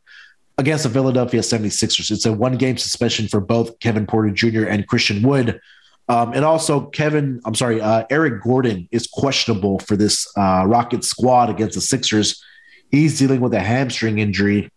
[0.56, 2.10] against the Philadelphia 76ers.
[2.10, 4.64] It's a one game suspension for both Kevin Porter Jr.
[4.64, 5.60] and Christian Wood.
[6.08, 11.02] Um, and also, Kevin, I'm sorry, uh, Eric Gordon is questionable for this uh, Rocket
[11.02, 12.42] squad against the Sixers.
[12.90, 14.70] He's dealing with a hamstring injury.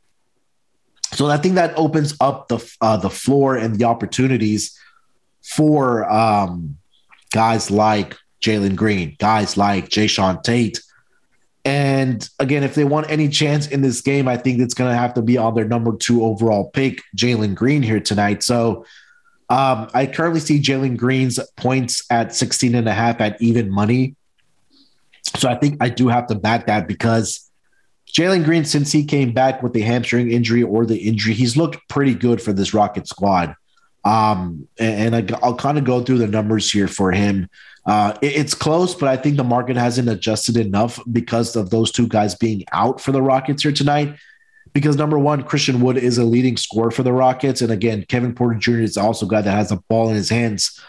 [1.13, 4.77] So I think that opens up the uh, the floor and the opportunities
[5.43, 6.77] for um,
[7.31, 10.81] guys like Jalen Green, guys like Jae'Sean Tate.
[11.63, 14.97] And again, if they want any chance in this game, I think it's going to
[14.97, 18.43] have to be on their number two overall pick, Jalen Green, here tonight.
[18.43, 18.85] So
[19.49, 24.15] um, I currently see Jalen Green's points at 16 and a half at even money.
[25.38, 27.49] So I think I do have to back that because
[28.12, 31.77] Jalen Green, since he came back with the hamstring injury or the injury, he's looked
[31.88, 33.55] pretty good for this Rocket squad.
[34.03, 37.49] Um, and, I, will kind of go through the numbers here for him.
[37.86, 41.91] Uh, it, it's close, but I think the market hasn't adjusted enough because of those
[41.91, 44.15] two guys being out for the Rockets here tonight
[44.77, 47.61] because number one, Christian Wood is a leading scorer for the Rockets.
[47.61, 48.81] And again, Kevin Porter Jr.
[48.81, 50.79] is also a guy that has the ball in his hands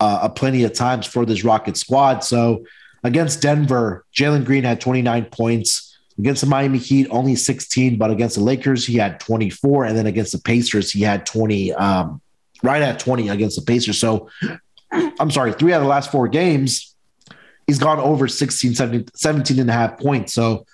[0.00, 2.22] uh, plenty of times for this Rocket squad.
[2.22, 2.66] So
[3.04, 5.98] against Denver, Jalen Green had 29 points.
[6.18, 9.86] Against the Miami Heat, only 16, but against the Lakers, he had 24.
[9.86, 12.20] And then against the Pacers, he had 20, um,
[12.62, 13.98] right at 20 against the Pacers.
[13.98, 14.28] So
[14.92, 16.94] I'm sorry, three out of the last four games,
[17.66, 20.34] he's gone over 16, 17, 17 and a half points.
[20.34, 20.66] So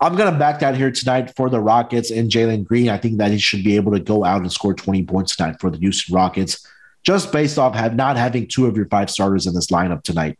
[0.00, 2.88] I'm going to back that here tonight for the Rockets and Jalen Green.
[2.88, 5.56] I think that he should be able to go out and score 20 points tonight
[5.60, 6.64] for the Houston Rockets,
[7.02, 10.38] just based off have not having two of your five starters in this lineup tonight.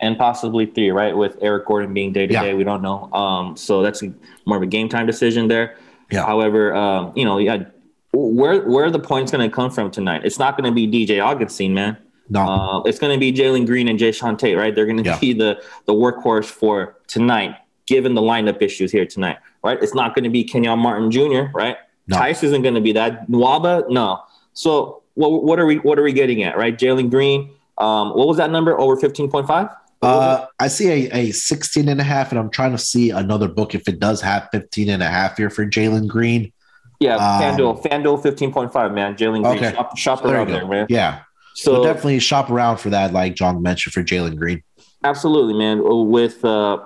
[0.00, 1.16] And possibly three, right?
[1.16, 3.12] With Eric Gordon being day to day, we don't know.
[3.12, 4.02] Um, so that's
[4.46, 5.76] more of a game time decision there.
[6.10, 6.24] Yeah.
[6.24, 7.64] However, um, you know, yeah,
[8.12, 10.22] where where are the points going to come from tonight?
[10.24, 11.96] It's not going to be DJ Augustin, man.
[12.28, 14.74] No, uh, it's going to be Jalen Green and Jae'Sean Tate, right?
[14.74, 15.18] They're going to yeah.
[15.18, 17.56] be the the workhorse for tonight
[17.88, 19.82] given the lineup issues here tonight, right?
[19.82, 21.76] It's not going to be Kenyon Martin Jr., right?
[22.06, 22.16] No.
[22.16, 23.28] Tice isn't going to be that.
[23.28, 24.22] Nwaba, no.
[24.52, 26.76] So what, what are we what are we getting at, right?
[26.76, 28.78] Jalen Green, um, what was that number?
[28.78, 29.74] Over 15.5?
[30.00, 33.48] Uh, I see a, a 16 and a half, and I'm trying to see another
[33.48, 36.52] book if it does have 15 and a half here for Jalen Green.
[37.00, 39.16] Yeah, um, FanDuel, FanDuel 15.5, man.
[39.16, 39.72] Jalen Green, okay.
[39.72, 40.86] shop, shop so around there, there, man.
[40.88, 41.22] Yeah.
[41.54, 44.62] So we'll definitely shop around for that, like Jong mentioned for Jalen Green.
[45.02, 45.82] Absolutely, man.
[46.08, 46.78] With uh,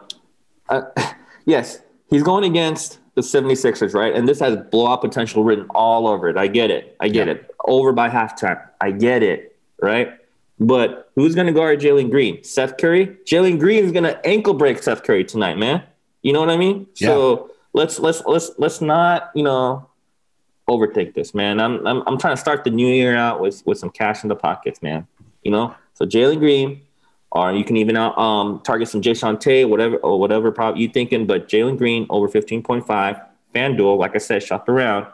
[0.73, 1.13] uh,
[1.47, 4.15] yes, he's going against the 76ers, right?
[4.15, 6.37] And this has blowout potential written all over it.
[6.37, 6.97] I get it.
[7.01, 7.35] I get yeah.
[7.35, 7.55] it.
[7.65, 8.61] Over by halftime.
[8.81, 10.19] I get it, right?
[10.59, 12.43] But who's going to guard Jalen Green?
[12.43, 13.17] Seth Curry?
[13.27, 15.83] Jalen Green is going to ankle break Seth Curry tonight, man.
[16.23, 16.87] You know what I mean?
[16.97, 17.09] Yeah.
[17.09, 19.89] So let's let's let's let's not you know
[20.69, 21.61] overtake this, man.
[21.61, 24.29] I'm I'm I'm trying to start the new year out with with some cash in
[24.29, 25.07] the pockets, man.
[25.43, 26.83] You know, so Jalen Green,
[27.35, 31.27] or you can even um, target some Jae'Sean Tate, whatever or whatever prop you thinking.
[31.27, 33.17] But Jalen Green over fifteen point five.
[33.55, 35.07] FanDuel, like I said, shop around.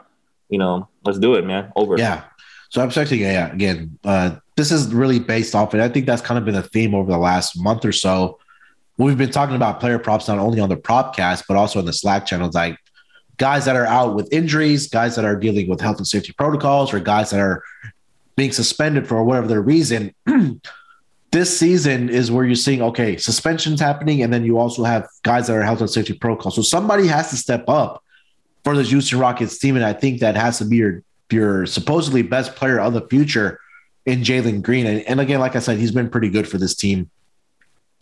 [0.49, 1.73] You know, let's do it, man.
[1.77, 1.99] Over.
[1.99, 2.25] Yeah.
[2.71, 5.81] So I'm expecting, yeah, again, uh, this is really based off it.
[5.81, 8.39] I think that's kind of been a theme over the last month or so.
[8.99, 11.93] We've been talking about player props not only on the propcast, but also in the
[11.93, 12.77] Slack channels, like
[13.37, 16.93] guys that are out with injuries, guys that are dealing with health and safety protocols,
[16.93, 17.63] or guys that are
[18.37, 20.15] being suspended for whatever their reason.
[21.31, 25.47] this season is where you're seeing okay suspensions happening, and then you also have guys
[25.47, 26.55] that are health and safety protocols.
[26.55, 28.03] So somebody has to step up
[28.65, 32.23] for the Houston Rockets team, and I think that has to be your your supposedly
[32.23, 33.61] best player of the future
[34.07, 34.87] in Jalen Green.
[34.87, 37.11] And, and, again, like I said, he's been pretty good for this team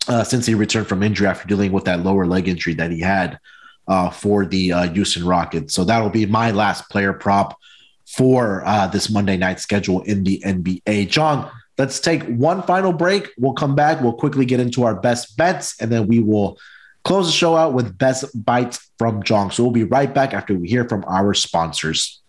[0.07, 3.01] uh, since he returned from injury after dealing with that lower leg injury that he
[3.01, 3.39] had
[3.87, 5.73] uh, for the uh, Houston Rockets.
[5.73, 7.59] So that'll be my last player prop
[8.07, 11.09] for uh, this Monday night schedule in the NBA.
[11.09, 13.29] Jong, Let's take one final break.
[13.37, 14.01] We'll come back.
[14.01, 16.57] We'll quickly get into our best bets, and then we will
[17.03, 19.51] close the show out with best bites from Jong.
[19.51, 22.21] So we'll be right back after we hear from our sponsors.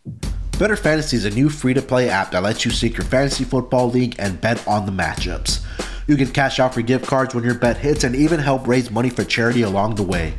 [0.53, 3.89] BettorFantasy is a new free to play app that lets you sync your fantasy football
[3.89, 5.65] league and bet on the matchups.
[6.07, 8.91] You can cash out for gift cards when your bet hits and even help raise
[8.91, 10.35] money for charity along the way.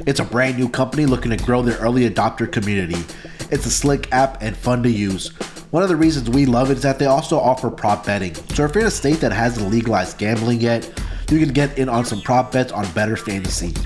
[0.00, 3.02] It's a brand new company looking to grow their early adopter community.
[3.50, 5.30] It's a slick app and fun to use.
[5.76, 8.34] One of the reasons we love it is that they also offer prop betting.
[8.54, 10.90] So if you're in a state that hasn't legalized gambling yet,
[11.30, 13.76] you can get in on some prop bets on BettorFantasy.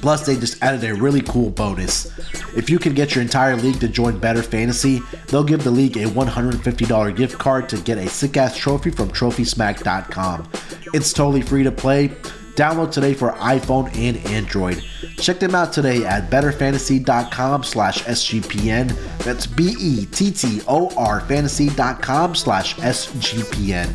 [0.00, 2.16] Plus, they just added a really cool bonus.
[2.56, 6.04] If you can get your entire league to join BettorFantasy, they'll give the league a
[6.04, 10.48] $150 gift card to get a sick ass trophy from TrophySmack.com.
[10.94, 12.12] It's totally free to play.
[12.60, 14.84] Download today for iPhone and Android.
[15.16, 18.94] Check them out today at bettorfantasy.com slash SGPN.
[19.20, 23.90] That's B-E-T-T-O-R fantasy.com slash SGPN.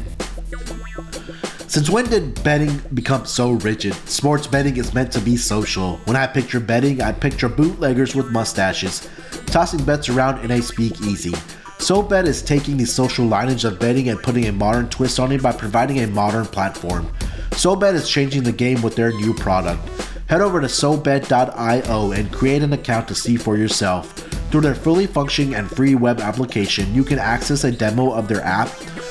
[1.70, 3.94] Since when did betting become so rigid?
[4.10, 5.98] Sports betting is meant to be social.
[6.06, 9.08] When I picture betting, I picture bootleggers with mustaches,
[9.46, 11.34] tossing bets around in a speakeasy.
[11.78, 15.44] SoBet is taking the social lineage of betting and putting a modern twist on it
[15.44, 17.08] by providing a modern platform.
[17.56, 19.82] SoBet is changing the game with their new product.
[20.28, 24.12] Head over to SoBet.io and create an account to see for yourself.
[24.52, 28.42] Through their fully functioning and free web application, you can access a demo of their
[28.42, 28.68] app,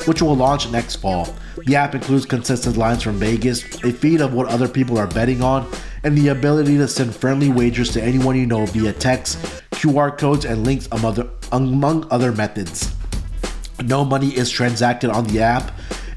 [0.07, 1.35] which will launch next fall.
[1.65, 5.43] The app includes consistent lines from Vegas, a feed of what other people are betting
[5.43, 5.67] on,
[6.05, 9.39] and the ability to send friendly wagers to anyone you know via text,
[9.71, 12.95] QR codes, and links among other methods.
[13.83, 15.73] No money is transacted on the app,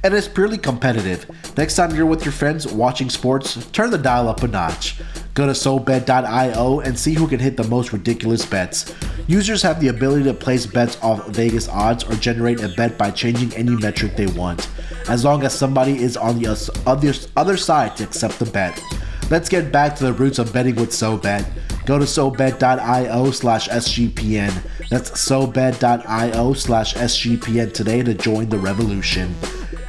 [0.07, 1.29] and it's purely competitive.
[1.57, 5.01] Next time you're with your friends watching sports, turn the dial up a notch.
[5.33, 8.95] Go to SoBet.io and see who can hit the most ridiculous bets.
[9.27, 13.11] Users have the ability to place bets off Vegas odds or generate a bet by
[13.11, 14.69] changing any metric they want,
[15.09, 16.47] as long as somebody is on the
[16.85, 18.81] other, other side to accept the bet.
[19.29, 21.45] let's get back to the roots of betting with SoBet.
[21.85, 24.53] Go to SoBet.io slash SGPN.
[24.89, 29.35] That's SoBet.io slash SGPN today to join the revolution.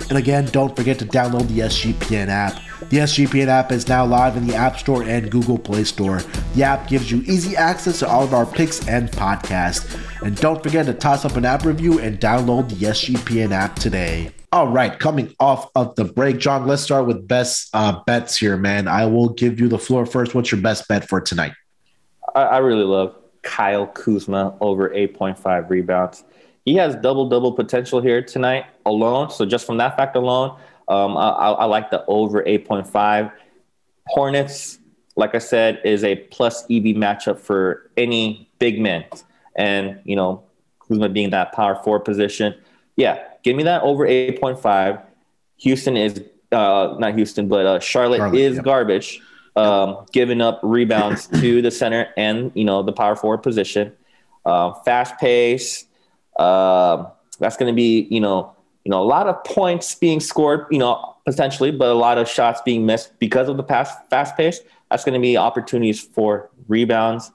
[0.09, 2.54] And again, don't forget to download the SGPN app.
[2.88, 6.22] The SGPN app is now live in the App Store and Google Play Store.
[6.54, 10.00] The app gives you easy access to all of our picks and podcasts.
[10.22, 14.32] And don't forget to toss up an app review and download the SGPN app today.
[14.50, 18.56] All right, coming off of the break, Jong, let's start with best uh, bets here,
[18.56, 18.88] man.
[18.88, 20.34] I will give you the floor first.
[20.34, 21.52] What's your best bet for tonight?
[22.34, 26.24] I, I really love Kyle Kuzma over 8.5 rebounds.
[26.69, 29.31] He has double double potential here tonight alone.
[29.31, 30.51] So just from that fact alone,
[30.87, 33.33] um, I, I, like the over 8.5.
[34.09, 34.79] Hornets,
[35.16, 39.07] like I said, is a plus EV matchup for any big men.
[39.57, 40.45] And, you know,
[40.81, 42.55] Kuzma being that power forward position.
[42.97, 45.03] Yeah, give me that over 8.5.
[45.61, 48.64] Houston is, uh, not Houston, but uh, Charlotte, Charlotte is yep.
[48.66, 49.23] garbage,
[49.57, 53.95] um, giving up rebounds to the center and, you know, the power forward position.
[54.45, 55.87] Uh, fast pace.
[56.39, 60.66] Uh, that's going to be, you know, you know, a lot of points being scored,
[60.70, 64.36] you know, potentially, but a lot of shots being missed because of the past fast
[64.36, 64.61] pace.
[64.91, 67.30] That's going to be opportunities for rebounds.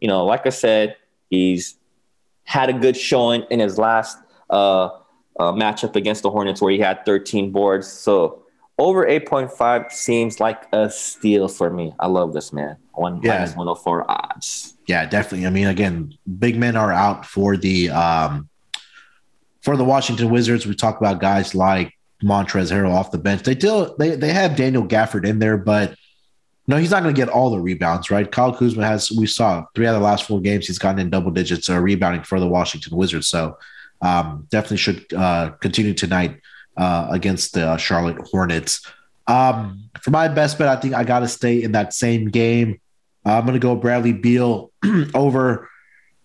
[0.00, 0.96] You know, like I said,
[1.30, 1.76] he's
[2.44, 4.18] had a good showing in his last
[4.50, 4.86] uh,
[5.38, 7.86] uh, matchup against the Hornets where he had 13 boards.
[7.86, 8.42] So
[8.78, 11.94] over 8.5 seems like a steal for me.
[11.98, 12.76] I love this man.
[12.94, 13.38] One yeah.
[13.38, 14.75] minus 104 odds.
[14.86, 15.46] Yeah, definitely.
[15.46, 18.48] I mean, again, big men are out for the um,
[19.62, 23.42] for the Washington Wizards, we talk about guys like Montrezl Harrell off the bench.
[23.42, 25.96] They still they they have Daniel Gafford in there, but
[26.68, 28.30] no, he's not going to get all the rebounds, right?
[28.30, 31.10] Kyle Kuzma has we saw three out of the last four games he's gotten in
[31.10, 33.26] double digits uh, rebounding for the Washington Wizards.
[33.26, 33.58] So
[34.02, 36.40] um, definitely should uh, continue tonight
[36.76, 38.86] uh, against the uh, Charlotte Hornets.
[39.26, 42.80] Um, for my best bet, I think I got to stay in that same game.
[43.26, 44.70] I'm going to go Bradley Beal
[45.14, 45.68] over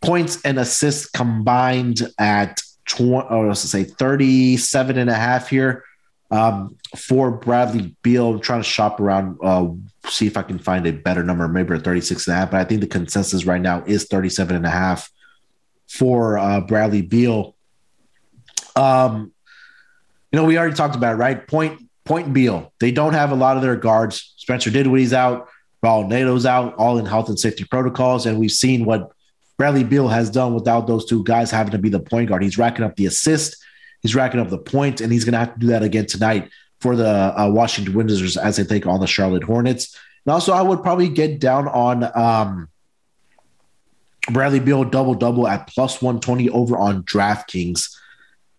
[0.02, 5.84] points and assists combined at 20, oh, let's say 37 and a half here
[6.30, 8.36] um, for Bradley Beal.
[8.36, 9.68] I'm trying to shop around, uh,
[10.08, 12.62] see if I can find a better number, maybe a 36 and a half, but
[12.62, 15.10] I think the consensus right now is 37 and a half
[15.88, 17.56] for uh, Bradley Beal.
[18.76, 19.34] Um,
[20.32, 21.46] you know, we already talked about it, right?
[21.46, 22.72] Point, point Beal.
[22.80, 24.34] They don't have a lot of their guards.
[24.38, 25.50] Spencer Dinwiddie's out.
[25.84, 28.26] Raul Neto's out, all in health and safety protocols.
[28.26, 29.12] And we've seen what
[29.58, 32.44] Bradley Beal has done without those two guys having to be the point guard.
[32.44, 33.64] He's racking up the assist,
[34.02, 36.50] he's racking up the points, and he's going to have to do that again tonight
[36.80, 39.98] for the uh, Washington Wizards as they take on the Charlotte Hornets.
[40.26, 42.70] And also, I would probably get down on um,
[44.32, 47.96] Bradley Beal double double at plus 120 over on DraftKings.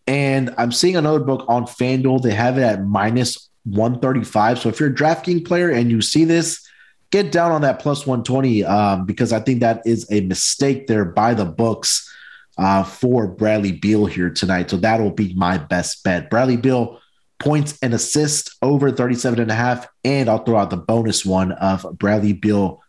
[0.07, 2.23] And I'm seeing another book on FanDuel.
[2.23, 4.59] They have it at minus 135.
[4.59, 6.68] So if you're a DraftKings player and you see this,
[7.13, 11.05] get down on that plus 120 um, because I think that is a mistake there
[11.05, 12.11] by the books
[12.59, 14.71] uh, for Bradley Beal here tonight.
[14.71, 16.31] So that'll be my best bet.
[16.31, 16.99] Bradley Beal
[17.39, 19.87] points and assists over 37 and a half.
[20.05, 22.83] And I'll throw out the bonus one of Bradley Beal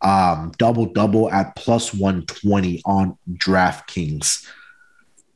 [0.00, 4.46] um, double double at plus 120 on DraftKings.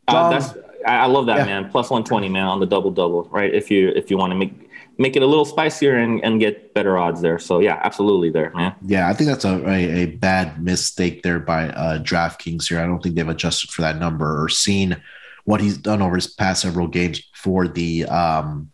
[0.08, 0.54] Uh, that's
[0.86, 1.44] I love that yeah.
[1.44, 1.70] man.
[1.70, 3.52] Plus 120 man on the double double, right?
[3.52, 4.61] If you if you want to make
[4.98, 7.38] make it a little spicier and, and get better odds there.
[7.38, 8.74] So yeah, absolutely there, man.
[8.84, 12.80] Yeah, I think that's a, a, a bad mistake there by uh, DraftKings here.
[12.80, 15.02] I don't think they've adjusted for that number or seen
[15.44, 18.70] what he's done over his past several games for the um,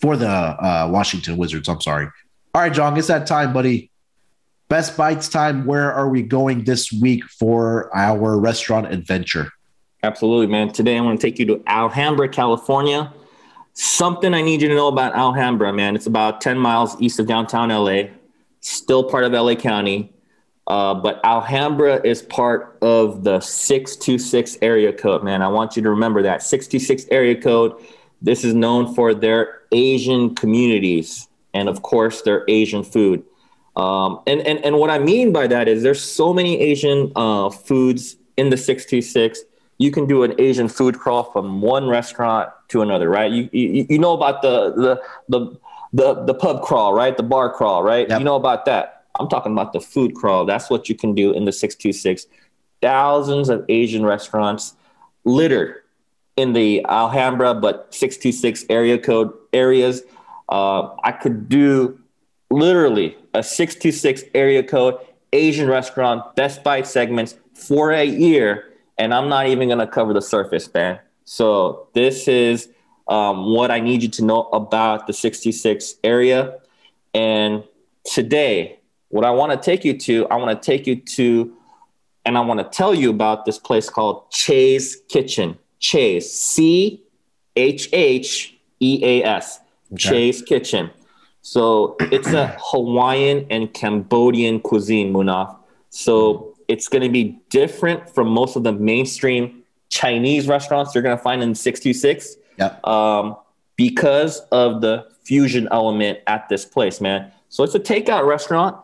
[0.00, 1.68] for the uh, Washington Wizards.
[1.68, 2.06] I'm sorry.
[2.54, 3.90] All right, Jong, it's that time, buddy.
[4.68, 5.64] Best bites time.
[5.64, 9.52] Where are we going this week for our restaurant adventure?
[10.02, 10.72] Absolutely, man.
[10.72, 13.12] Today I'm going to take you to Alhambra, California.
[13.78, 15.96] Something I need you to know about Alhambra, man.
[15.96, 18.04] It's about 10 miles east of downtown LA,
[18.60, 20.14] still part of LA County.
[20.66, 25.42] Uh, but Alhambra is part of the 626 area code, man.
[25.42, 27.74] I want you to remember that 626 area code.
[28.22, 33.24] This is known for their Asian communities and, of course, their Asian food.
[33.76, 37.50] Um, and, and, and what I mean by that is there's so many Asian uh,
[37.50, 39.42] foods in the 626
[39.78, 43.30] you can do an Asian food crawl from one restaurant to another, right?
[43.30, 45.58] You you, you know about the, the the
[45.92, 47.16] the the pub crawl, right?
[47.16, 48.08] The bar crawl, right?
[48.08, 48.18] Yep.
[48.18, 49.04] You know about that.
[49.18, 50.44] I'm talking about the food crawl.
[50.44, 52.26] That's what you can do in the 626.
[52.82, 54.74] Thousands of Asian restaurants
[55.24, 55.82] littered
[56.36, 60.02] in the Alhambra, but 626 area code areas.
[60.48, 61.98] Uh, I could do
[62.50, 64.96] literally a 626 area code
[65.32, 70.12] Asian restaurant Best Bites segments for a year and I'm not even going to cover
[70.12, 70.98] the surface, man.
[71.24, 72.68] So this is
[73.08, 76.58] um, what I need you to know about the 66 area.
[77.14, 77.64] And
[78.04, 78.78] today,
[79.08, 81.54] what I want to take you to, I want to take you to,
[82.24, 85.58] and I want to tell you about this place called Chase Kitchen.
[85.78, 87.02] Chase, C
[87.54, 89.60] H H E A S.
[89.96, 90.90] Chase Kitchen.
[91.42, 95.56] So it's a Hawaiian and Cambodian cuisine, Munaf.
[95.90, 101.16] So it's going to be different from most of the mainstream Chinese restaurants you're going
[101.16, 102.86] to find in 626 Yep.
[102.86, 103.36] um,
[103.76, 107.30] because of the fusion element at this place, man.
[107.50, 108.76] So it's a takeout restaurant.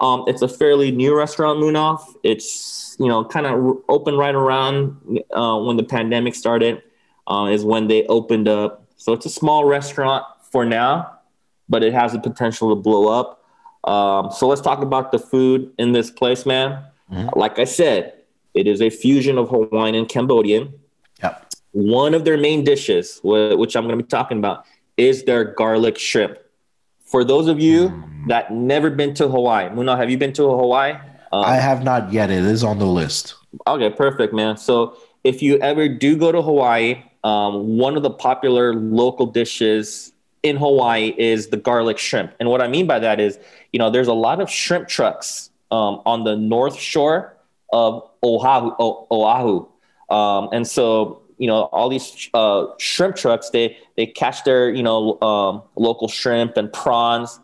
[0.00, 2.00] Um, it's a fairly new restaurant, Munaf.
[2.22, 4.96] It's you know kind of open right around
[5.34, 6.82] uh, when the pandemic started.
[7.26, 8.84] Uh, is when they opened up.
[8.98, 11.10] So it's a small restaurant for now,
[11.70, 13.42] but it has the potential to blow up.
[13.88, 16.84] Um, so let's talk about the food in this place, man.
[17.10, 18.14] Like I said,
[18.54, 20.72] it is a fusion of Hawaiian and Cambodian
[21.22, 21.46] Yep.
[21.72, 24.64] one of their main dishes, which I'm going to be talking about,
[24.96, 26.38] is their garlic shrimp.
[27.04, 30.92] For those of you that never been to Hawaii, Muna, have you been to Hawaii?
[31.32, 32.30] Um, I have not yet.
[32.30, 33.34] It is on the list.
[33.66, 34.56] Okay, perfect, man.
[34.56, 40.12] So if you ever do go to Hawaii, um, one of the popular local dishes
[40.42, 42.32] in Hawaii is the garlic shrimp.
[42.38, 43.38] And what I mean by that is,
[43.72, 47.36] you know, there's a lot of shrimp trucks um, on the north shore
[47.72, 48.74] of Oahu.
[48.78, 49.66] O- Oahu.
[50.10, 54.82] Um, and so, you know, all these uh, shrimp trucks, they they catch their, you
[54.82, 57.40] know, um, local shrimp and prawns.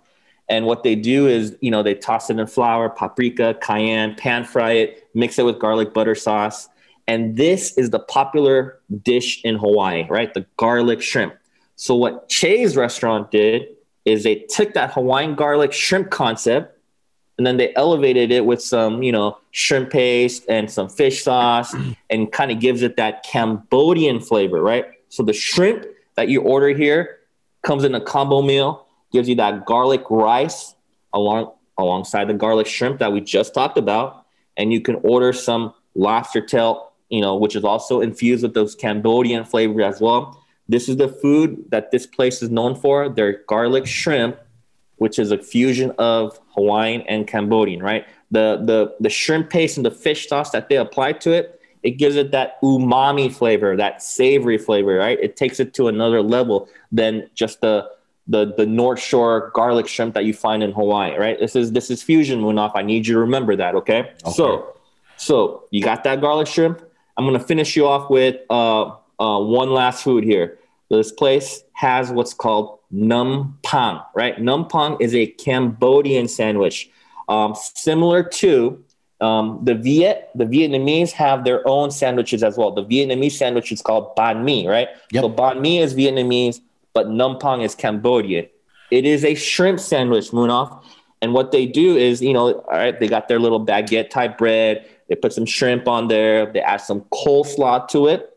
[0.49, 4.45] And what they do is, you know, they toss it in flour, paprika, cayenne, pan
[4.45, 6.69] fry it, mix it with garlic butter sauce.
[7.07, 10.33] And this is the popular dish in Hawaii, right?
[10.35, 11.35] The garlic shrimp.
[11.77, 13.69] So what Che's restaurant did
[14.05, 16.77] is they took that Hawaiian garlic shrimp concept
[17.41, 21.75] and then they elevated it with some, you know, shrimp paste and some fish sauce
[22.11, 24.85] and kind of gives it that Cambodian flavor, right?
[25.09, 25.87] So the shrimp
[26.17, 27.21] that you order here
[27.63, 30.75] comes in a combo meal, gives you that garlic rice
[31.15, 34.27] along alongside the garlic shrimp that we just talked about,
[34.59, 38.75] and you can order some lobster tail, you know, which is also infused with those
[38.75, 40.45] Cambodian flavors as well.
[40.69, 44.39] This is the food that this place is known for, their garlic shrimp
[45.01, 48.07] which is a fusion of Hawaiian and Cambodian, right?
[48.31, 51.93] The the the shrimp paste and the fish sauce that they apply to it, it
[51.93, 55.19] gives it that umami flavor, that savory flavor, right?
[55.21, 57.91] It takes it to another level than just the
[58.29, 61.39] the the North Shore garlic shrimp that you find in Hawaii, right?
[61.39, 62.73] This is this is fusion, Munaf.
[62.75, 64.13] I need you to remember that, okay?
[64.35, 64.75] So
[65.17, 66.81] so you got that garlic shrimp.
[67.17, 70.59] I'm gonna finish you off with uh, uh, one last food here.
[70.91, 74.41] This place has what's called num pang, right?
[74.41, 76.91] Num pang is a Cambodian sandwich,
[77.29, 78.83] um, similar to
[79.21, 80.31] um, the Viet.
[80.35, 82.73] The Vietnamese have their own sandwiches as well.
[82.73, 84.89] The Vietnamese sandwich is called banh mi, right?
[85.13, 85.23] Yep.
[85.23, 86.61] So banh mi is Vietnamese,
[86.93, 88.49] but num pang is Cambodian.
[88.91, 90.83] It is a shrimp sandwich, Munaf.
[91.23, 94.39] And what they do is, you know, all right, they got their little baguette type
[94.39, 94.85] bread.
[95.09, 96.51] They put some shrimp on there.
[96.51, 98.30] They add some coleslaw to it,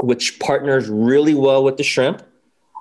[0.00, 2.22] which partners really well with the shrimp.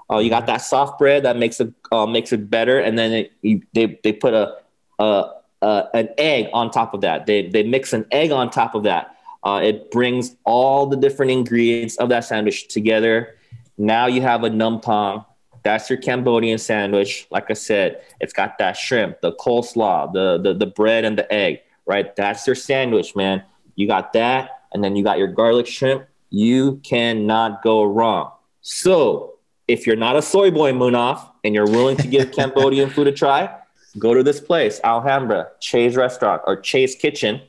[0.09, 3.12] Uh, you got that soft bread that makes it uh, makes it better, and then
[3.14, 4.57] it, you, they they put a,
[4.99, 5.32] a,
[5.62, 7.26] a an egg on top of that.
[7.26, 9.16] They they mix an egg on top of that.
[9.43, 13.36] Uh, it brings all the different ingredients of that sandwich together.
[13.78, 15.26] Now you have a numpong.
[15.64, 17.28] That's your Cambodian sandwich.
[17.32, 21.32] Like I said, it's got that shrimp, the coleslaw, the the, the bread, and the
[21.32, 21.62] egg.
[21.86, 23.43] Right, that's your sandwich, man.
[23.76, 26.05] You got that, and then you got your garlic shrimp.
[26.32, 28.32] You cannot go wrong.
[28.62, 29.36] So
[29.68, 33.12] if you're not a soy boy Munaf and you're willing to give Cambodian food a
[33.12, 33.54] try,
[34.00, 37.42] go to this place, Alhambra, Chase Restaurant or Chase Kitchen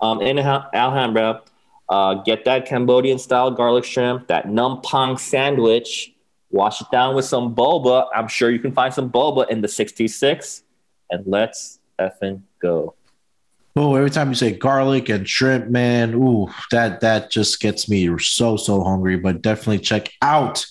[0.00, 1.42] um, in Alhambra.
[1.88, 6.12] Uh, get that Cambodian style garlic shrimp, that numpang sandwich,
[6.50, 8.06] wash it down with some boba.
[8.14, 10.62] I'm sure you can find some boba in the 66,
[11.10, 12.94] and let's effing go.
[13.80, 18.10] Oh, every time you say garlic and shrimp, man, ooh, that that just gets me
[18.18, 19.16] so so hungry.
[19.16, 20.66] But definitely check out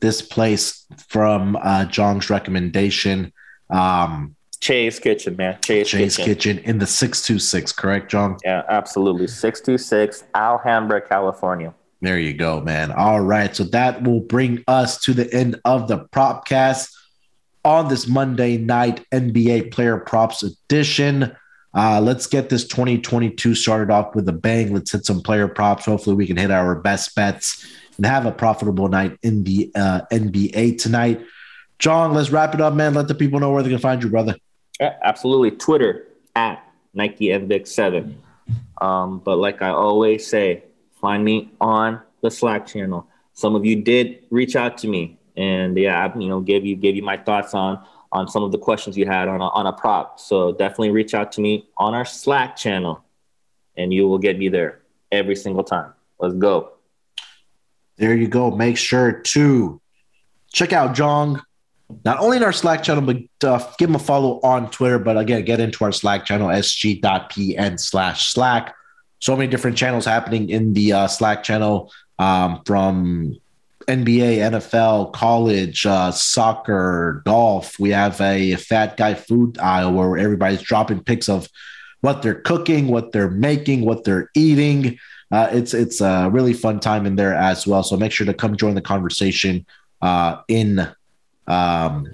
[0.00, 3.34] this place from uh, Jong's recommendation.
[3.68, 5.58] Um, Chay's Kitchen, man.
[5.62, 6.56] Chay's, Chay's Kitchen.
[6.56, 8.38] Kitchen in the six two six, correct, John?
[8.42, 9.26] Yeah, absolutely.
[9.26, 11.74] 626 Alhambra, California.
[12.00, 12.92] There you go, man.
[12.92, 13.54] All right.
[13.54, 16.94] So that will bring us to the end of the Propcast
[17.62, 21.36] on this Monday night NBA player props edition.
[21.74, 24.72] Uh, let's get this 2022 started off with a bang.
[24.72, 25.84] Let's hit some player props.
[25.84, 27.66] Hopefully, we can hit our best bets
[27.96, 31.20] and have a profitable night in the uh, NBA tonight.
[31.78, 32.94] Jong, let's wrap it up, man.
[32.94, 34.34] Let the people know where they can find you, brother.
[34.80, 35.52] Yeah, absolutely.
[35.52, 36.64] Twitter at
[36.94, 38.14] Nike NVIC7.
[38.80, 40.64] Um, but like I always say,
[41.00, 43.06] find me on the Slack channel.
[43.34, 46.74] Some of you did reach out to me, and yeah, I, you know, gave you
[46.74, 49.66] gave you my thoughts on on some of the questions you had on a, on
[49.66, 50.18] a prop.
[50.18, 53.04] So definitely reach out to me on our Slack channel,
[53.76, 54.80] and you will get me there
[55.12, 55.92] every single time.
[56.18, 56.72] Let's go.
[57.96, 58.50] There you go.
[58.50, 59.80] Make sure to
[60.52, 61.42] check out Jong,
[62.04, 64.98] not only in our Slack channel, but uh, give him a follow on Twitter.
[64.98, 68.74] But again, get into our Slack channel, sg.pn slash Slack.
[69.20, 73.36] So many different channels happening in the uh, Slack channel um, from
[73.88, 77.78] NBA, NFL, college, uh, soccer, golf.
[77.78, 81.48] We have a fat guy food aisle where everybody's dropping pics of
[82.02, 84.98] what they're cooking, what they're making, what they're eating.
[85.32, 87.82] Uh, it's it's a really fun time in there as well.
[87.82, 89.66] So make sure to come join the conversation
[90.02, 90.86] uh, in
[91.46, 92.06] um,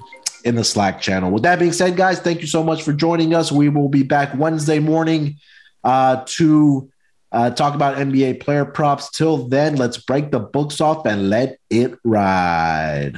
[0.44, 1.30] in the Slack channel.
[1.30, 3.50] With that being said, guys, thank you so much for joining us.
[3.50, 5.38] We will be back Wednesday morning
[5.82, 6.90] uh, to
[7.34, 9.10] uh, talk about NBA player props.
[9.10, 13.16] Till then, let's break the books off and let it ride.